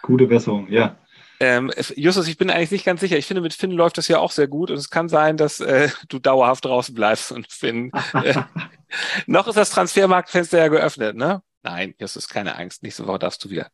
[0.00, 0.98] Gute Besserung, ja.
[1.40, 3.18] Ähm, Justus, ich bin eigentlich nicht ganz sicher.
[3.18, 4.70] Ich finde, mit Finn läuft das ja auch sehr gut.
[4.70, 7.32] Und es kann sein, dass äh, du dauerhaft draußen bleibst.
[7.32, 8.42] Und Finn, äh,
[9.26, 11.42] noch ist das Transfermarktfenster ja geöffnet, ne?
[11.62, 12.82] Nein, Justus, keine Angst.
[12.82, 13.70] Nächste Woche darfst du wieder.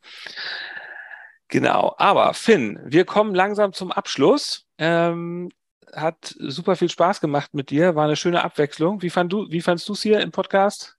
[1.53, 4.67] Genau, aber Finn, wir kommen langsam zum Abschluss.
[4.79, 5.51] Ähm,
[5.95, 9.03] hat super viel Spaß gemacht mit dir, war eine schöne Abwechslung.
[9.03, 10.97] Wie, fand du, wie fandst du es hier im Podcast?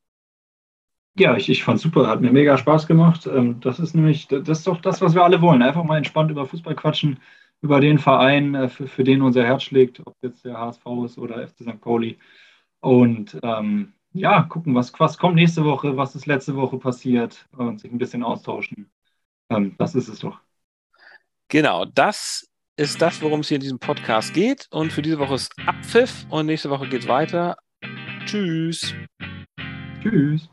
[1.15, 3.27] Ja, ich, ich fand super, hat mir mega Spaß gemacht.
[3.27, 5.61] Ähm, Das ist nämlich, das ist doch das, was wir alle wollen.
[5.61, 7.19] Einfach mal entspannt über Fußball quatschen,
[7.61, 11.17] über den Verein, äh, für, für den unser Herz schlägt, ob jetzt der HSV ist
[11.19, 11.79] oder FC St.
[11.81, 12.17] Pauli.
[12.81, 17.81] Und ähm, ja, gucken, was, was kommt nächste Woche, was ist letzte Woche passiert und
[17.81, 18.91] sich ein bisschen austauschen.
[19.51, 20.41] Ähm, Das ist es doch.
[21.49, 24.67] Genau, das ist das, worum es hier in diesem Podcast geht.
[24.71, 27.57] Und für diese Woche ist Abpfiff und nächste Woche geht's weiter.
[28.25, 28.93] Tschüss.
[30.01, 30.49] Tschüss.